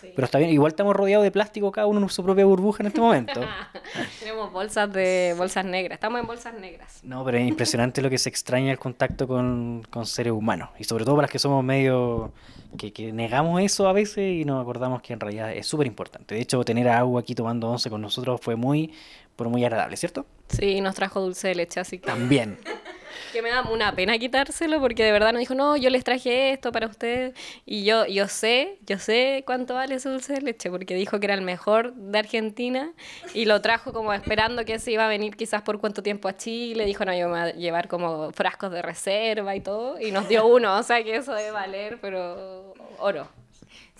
Pero 0.00 0.24
está 0.24 0.38
bien, 0.38 0.50
igual 0.50 0.72
estamos 0.72 0.96
rodeados 0.96 1.22
de 1.22 1.30
plástico, 1.30 1.70
cada 1.70 1.86
uno 1.86 2.00
en 2.00 2.08
su 2.08 2.24
propia 2.24 2.44
burbuja 2.44 2.82
en 2.82 2.88
este 2.88 3.00
momento. 3.00 3.40
Tenemos 4.18 4.52
bolsas 4.52 4.92
de 4.92 5.32
bolsas 5.38 5.64
negras. 5.64 5.94
Estamos 5.94 6.20
en 6.20 6.26
bolsas 6.26 6.54
negras. 6.54 7.00
No, 7.04 7.24
pero 7.24 7.38
es 7.38 7.46
impresionante 7.46 8.02
lo 8.02 8.10
que 8.10 8.18
se 8.18 8.28
extraña 8.28 8.72
el 8.72 8.80
contacto 8.80 9.28
con, 9.28 9.86
con 9.90 10.04
seres 10.04 10.32
humanos. 10.32 10.70
Y 10.78 10.84
sobre 10.84 11.04
todo 11.04 11.14
para 11.14 11.26
las 11.26 11.30
que 11.30 11.38
somos 11.38 11.62
medio... 11.62 12.32
Que, 12.76 12.90
que 12.90 13.12
negamos 13.12 13.60
eso 13.60 13.86
a 13.86 13.92
veces 13.92 14.40
y 14.40 14.46
nos 14.46 14.60
acordamos 14.60 15.02
que 15.02 15.12
en 15.12 15.20
realidad 15.20 15.52
es 15.52 15.66
súper 15.66 15.86
importante. 15.86 16.34
De 16.34 16.40
hecho, 16.40 16.64
tener 16.64 16.88
a 16.88 16.98
Agua 16.98 17.20
aquí 17.20 17.34
tomando 17.34 17.68
once 17.68 17.90
con 17.90 18.00
nosotros 18.00 18.40
fue 18.42 18.56
muy, 18.56 18.94
pero 19.36 19.50
muy 19.50 19.62
agradable, 19.62 19.96
¿cierto? 19.98 20.24
Sí, 20.48 20.80
nos 20.80 20.94
trajo 20.94 21.20
dulce 21.20 21.48
de 21.48 21.54
leche, 21.54 21.80
así 21.80 21.98
que... 21.98 22.06
También. 22.06 22.58
Que 23.32 23.40
me 23.40 23.48
da 23.48 23.62
una 23.62 23.94
pena 23.94 24.18
quitárselo 24.18 24.78
porque 24.78 25.04
de 25.04 25.10
verdad 25.12 25.32
nos 25.32 25.40
dijo, 25.40 25.54
no, 25.54 25.76
yo 25.76 25.88
les 25.88 26.04
traje 26.04 26.52
esto 26.52 26.70
para 26.70 26.86
ustedes. 26.86 27.34
Y 27.64 27.84
yo, 27.84 28.04
yo 28.06 28.28
sé, 28.28 28.78
yo 28.86 28.98
sé 28.98 29.42
cuánto 29.46 29.74
vale 29.74 29.94
ese 29.94 30.10
dulce 30.10 30.34
de 30.34 30.42
leche 30.42 30.70
porque 30.70 30.94
dijo 30.94 31.18
que 31.18 31.26
era 31.26 31.34
el 31.34 31.40
mejor 31.40 31.94
de 31.94 32.18
Argentina 32.18 32.92
y 33.32 33.46
lo 33.46 33.62
trajo 33.62 33.92
como 33.94 34.12
esperando 34.12 34.66
que 34.66 34.78
se 34.78 34.92
iba 34.92 35.06
a 35.06 35.08
venir 35.08 35.36
quizás 35.36 35.62
por 35.62 35.80
cuánto 35.80 36.02
tiempo 36.02 36.28
a 36.28 36.36
Chile. 36.36 36.84
Dijo, 36.84 37.04
no, 37.06 37.14
yo 37.14 37.28
me 37.28 37.40
voy 37.40 37.50
a 37.50 37.52
llevar 37.54 37.88
como 37.88 38.32
frascos 38.32 38.70
de 38.70 38.82
reserva 38.82 39.56
y 39.56 39.60
todo. 39.60 39.98
Y 39.98 40.10
nos 40.12 40.28
dio 40.28 40.46
uno, 40.46 40.76
o 40.76 40.82
sea 40.82 41.02
que 41.02 41.16
eso 41.16 41.32
debe 41.32 41.52
valer, 41.52 41.98
pero 42.00 42.74
oro. 42.98 43.41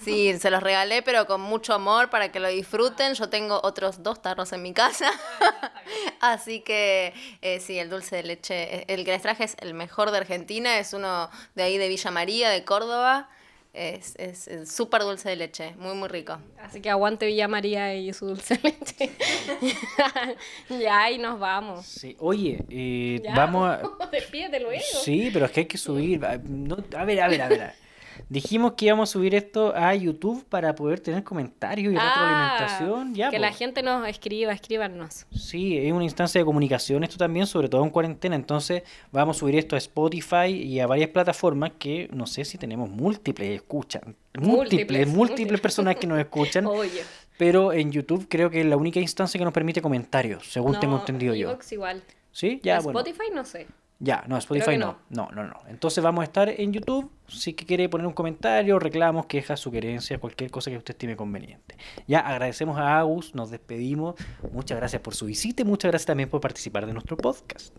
Sí, 0.04 0.38
se 0.38 0.50
los 0.50 0.62
regalé, 0.62 1.02
pero 1.02 1.26
con 1.26 1.40
mucho 1.40 1.74
amor 1.74 2.10
para 2.10 2.30
que 2.32 2.40
lo 2.40 2.48
disfruten. 2.48 3.14
Yo 3.14 3.28
tengo 3.28 3.60
otros 3.62 4.02
dos 4.02 4.20
tarros 4.22 4.52
en 4.52 4.62
mi 4.62 4.72
casa. 4.72 5.10
Así 6.20 6.60
que 6.60 7.12
eh, 7.40 7.60
sí, 7.60 7.78
el 7.78 7.90
dulce 7.90 8.16
de 8.16 8.22
leche, 8.24 8.84
el 8.92 9.04
que 9.04 9.12
les 9.12 9.22
traje 9.22 9.44
es 9.44 9.56
el 9.60 9.74
mejor 9.74 10.10
de 10.10 10.18
Argentina, 10.18 10.78
es 10.78 10.92
uno 10.92 11.30
de 11.54 11.62
ahí 11.62 11.78
de 11.78 11.88
Villa 11.88 12.10
María, 12.10 12.50
de 12.50 12.64
Córdoba. 12.64 13.28
Es, 13.74 14.14
es, 14.16 14.48
es 14.48 14.70
súper 14.70 15.00
dulce 15.00 15.30
de 15.30 15.36
leche, 15.36 15.74
muy, 15.78 15.94
muy 15.94 16.06
rico. 16.08 16.36
Así 16.60 16.82
que 16.82 16.90
aguante 16.90 17.24
Villa 17.24 17.48
María 17.48 17.94
y 17.94 18.12
su 18.12 18.26
dulce 18.26 18.56
de 18.58 18.68
leche. 18.68 19.10
ya, 20.68 21.10
y 21.10 21.16
nos 21.18 21.38
vamos. 21.38 21.86
Sí. 21.86 22.14
Oye, 22.20 22.58
eh, 22.68 23.20
Ya, 23.24 23.34
vamos 23.34 23.68
a... 23.70 23.80
Despídete 24.12 24.60
luego. 24.60 24.82
Sí, 25.02 25.30
pero 25.32 25.46
es 25.46 25.52
que 25.52 25.60
hay 25.60 25.66
que 25.66 25.78
subir. 25.78 26.20
no- 26.44 26.84
a 26.96 27.04
ver, 27.04 27.20
a 27.22 27.28
ver, 27.28 27.42
a 27.42 27.48
ver. 27.48 27.72
Dijimos 28.28 28.72
que 28.72 28.86
íbamos 28.86 29.10
a 29.10 29.12
subir 29.12 29.34
esto 29.34 29.74
a 29.74 29.94
YouTube 29.94 30.44
para 30.48 30.74
poder 30.74 31.00
tener 31.00 31.22
comentarios 31.24 31.92
y 31.92 31.96
retroalimentación. 31.96 33.14
Ya, 33.14 33.28
Ah, 33.28 33.30
que 33.30 33.36
po. 33.36 33.40
la 33.42 33.52
gente 33.52 33.82
nos 33.82 34.06
escriba, 34.08 34.52
escríbanos. 34.52 35.26
Sí, 35.34 35.78
es 35.78 35.92
una 35.92 36.04
instancia 36.04 36.40
de 36.40 36.44
comunicación 36.44 37.04
esto 37.04 37.16
también, 37.16 37.46
sobre 37.46 37.68
todo 37.68 37.82
en 37.84 37.90
cuarentena. 37.90 38.36
Entonces 38.36 38.82
vamos 39.10 39.36
a 39.36 39.40
subir 39.40 39.56
esto 39.56 39.74
a 39.76 39.78
Spotify 39.78 40.46
y 40.48 40.80
a 40.80 40.86
varias 40.86 41.10
plataformas 41.10 41.72
que 41.78 42.08
no 42.12 42.26
sé 42.26 42.44
si 42.44 42.58
tenemos 42.58 42.88
múltiples 42.90 43.50
escuchan. 43.50 44.16
Múltiples, 44.38 45.08
Múltiples, 45.08 45.60
personas 45.60 45.96
que 45.96 46.06
nos 46.06 46.18
escuchan. 46.20 46.66
Oye. 46.66 47.02
Pero 47.38 47.72
en 47.72 47.90
YouTube 47.92 48.26
creo 48.28 48.50
que 48.50 48.60
es 48.60 48.66
la 48.66 48.76
única 48.76 49.00
instancia 49.00 49.38
que 49.38 49.44
nos 49.44 49.52
permite 49.54 49.80
comentarios, 49.82 50.50
según 50.52 50.78
tengo 50.78 50.98
entendido 50.98 51.34
yo. 51.34 51.56
igual. 51.70 52.02
¿Sí? 52.30 52.60
Ya, 52.62 52.80
bueno. 52.80 52.98
Spotify 53.00 53.30
no 53.34 53.44
sé. 53.44 53.66
Ya, 53.98 54.24
no, 54.26 54.36
Spotify 54.38 54.76
no. 54.78 54.98
no. 55.10 55.28
No, 55.32 55.44
no, 55.44 55.60
Entonces 55.68 56.02
vamos 56.02 56.22
a 56.22 56.24
estar 56.24 56.48
en 56.48 56.72
YouTube. 56.72 57.10
Si 57.32 57.54
quiere 57.54 57.88
poner 57.88 58.06
un 58.06 58.12
comentario, 58.12 58.78
reclamos, 58.78 59.26
quejas, 59.26 59.60
sugerencias, 59.60 60.20
cualquier 60.20 60.50
cosa 60.50 60.70
que 60.70 60.76
usted 60.76 60.94
estime 60.94 61.16
conveniente. 61.16 61.76
Ya 62.06 62.20
agradecemos 62.20 62.78
a 62.78 62.98
Agus, 62.98 63.34
nos 63.34 63.50
despedimos. 63.50 64.14
Muchas 64.52 64.78
gracias 64.78 65.02
por 65.02 65.14
su 65.14 65.26
visita 65.26 65.62
y 65.62 65.64
muchas 65.64 65.90
gracias 65.90 66.06
también 66.06 66.28
por 66.28 66.40
participar 66.40 66.86
de 66.86 66.92
nuestro 66.92 67.16
podcast. 67.16 67.74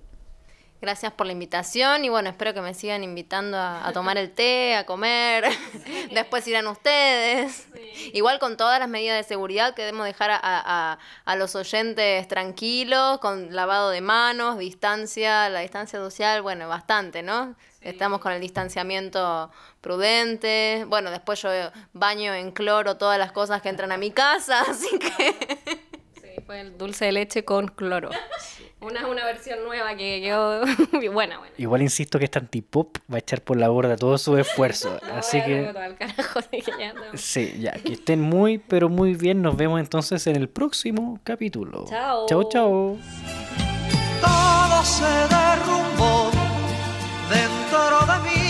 Gracias 0.84 1.14
por 1.14 1.26
la 1.26 1.32
invitación 1.32 2.04
y 2.04 2.10
bueno, 2.10 2.30
espero 2.30 2.54
que 2.54 2.60
me 2.60 2.74
sigan 2.74 3.06
invitando 3.06 3.58
a, 3.58 3.90
tomar 3.94 4.18
el 4.18 4.32
té, 4.32 4.76
a 4.76 4.86
comer. 4.86 5.46
Después 6.12 6.46
irán 6.46 6.68
ustedes. 6.68 7.70
Igual 8.12 8.38
con 8.38 8.58
todas 8.58 8.82
las 8.82 8.90
medidas 8.90 9.16
de 9.16 9.24
seguridad 9.24 9.76
que 9.76 9.84
debemos 9.84 10.06
dejar 10.06 10.32
a, 10.34 10.98
los 11.38 11.56
oyentes 11.56 12.28
tranquilos, 12.28 13.20
con 13.20 13.56
lavado 13.56 13.92
de 13.92 14.02
manos, 14.02 14.58
distancia, 14.58 15.48
la 15.48 15.62
distancia 15.62 16.00
social, 16.00 16.42
bueno, 16.42 16.68
bastante, 16.68 17.24
¿no? 17.24 17.56
Estamos 17.84 18.20
con 18.20 18.32
el 18.32 18.42
distanciamiento 18.42 19.52
prudente. 19.82 20.86
Bueno, 20.88 21.12
después 21.12 21.42
yo 21.42 21.50
baño 21.94 22.34
en 22.34 22.52
cloro 22.52 22.98
todas 22.98 23.20
las 23.20 23.32
cosas 23.32 23.62
que 23.62 23.70
entran 23.70 23.92
a 23.92 23.98
mi 23.98 24.12
casa, 24.12 24.62
así 24.70 24.98
que... 25.00 25.36
Sí, 26.22 26.42
fue 26.46 26.62
el 26.62 26.78
dulce 26.78 27.06
de 27.06 27.12
leche 27.12 27.44
con 27.44 27.68
cloro. 27.68 28.10
Una, 28.84 29.08
una 29.08 29.24
versión 29.26 29.64
nueva 29.64 29.96
que 29.96 30.22
quedó 30.22 30.62
buena, 31.14 31.38
buena. 31.38 31.54
Igual 31.58 31.82
insisto 31.82 32.20
que 32.20 32.26
esta 32.26 32.40
antipop 32.40 32.98
va 33.12 33.16
a 33.16 33.20
echar 33.20 33.42
por 33.42 33.58
la 33.58 33.70
borda 33.70 33.96
todo 33.96 34.18
su 34.18 34.38
esfuerzo. 34.38 35.00
así 35.14 35.42
que. 35.42 35.74
sí, 37.14 37.56
ya, 37.60 37.72
que 37.74 37.94
estén 37.94 38.20
muy, 38.20 38.58
pero 38.58 38.90
muy 38.90 39.14
bien. 39.14 39.42
Nos 39.42 39.56
vemos 39.56 39.80
entonces 39.80 40.28
en 40.28 40.36
el 40.36 40.50
próximo 40.50 41.22
capítulo. 41.24 41.86
Chao. 41.88 42.26
Chao, 42.28 42.50
chao. 42.50 42.98
Todo 44.22 44.74
sarò 47.74 48.06
da 48.06 48.20
me. 48.20 48.43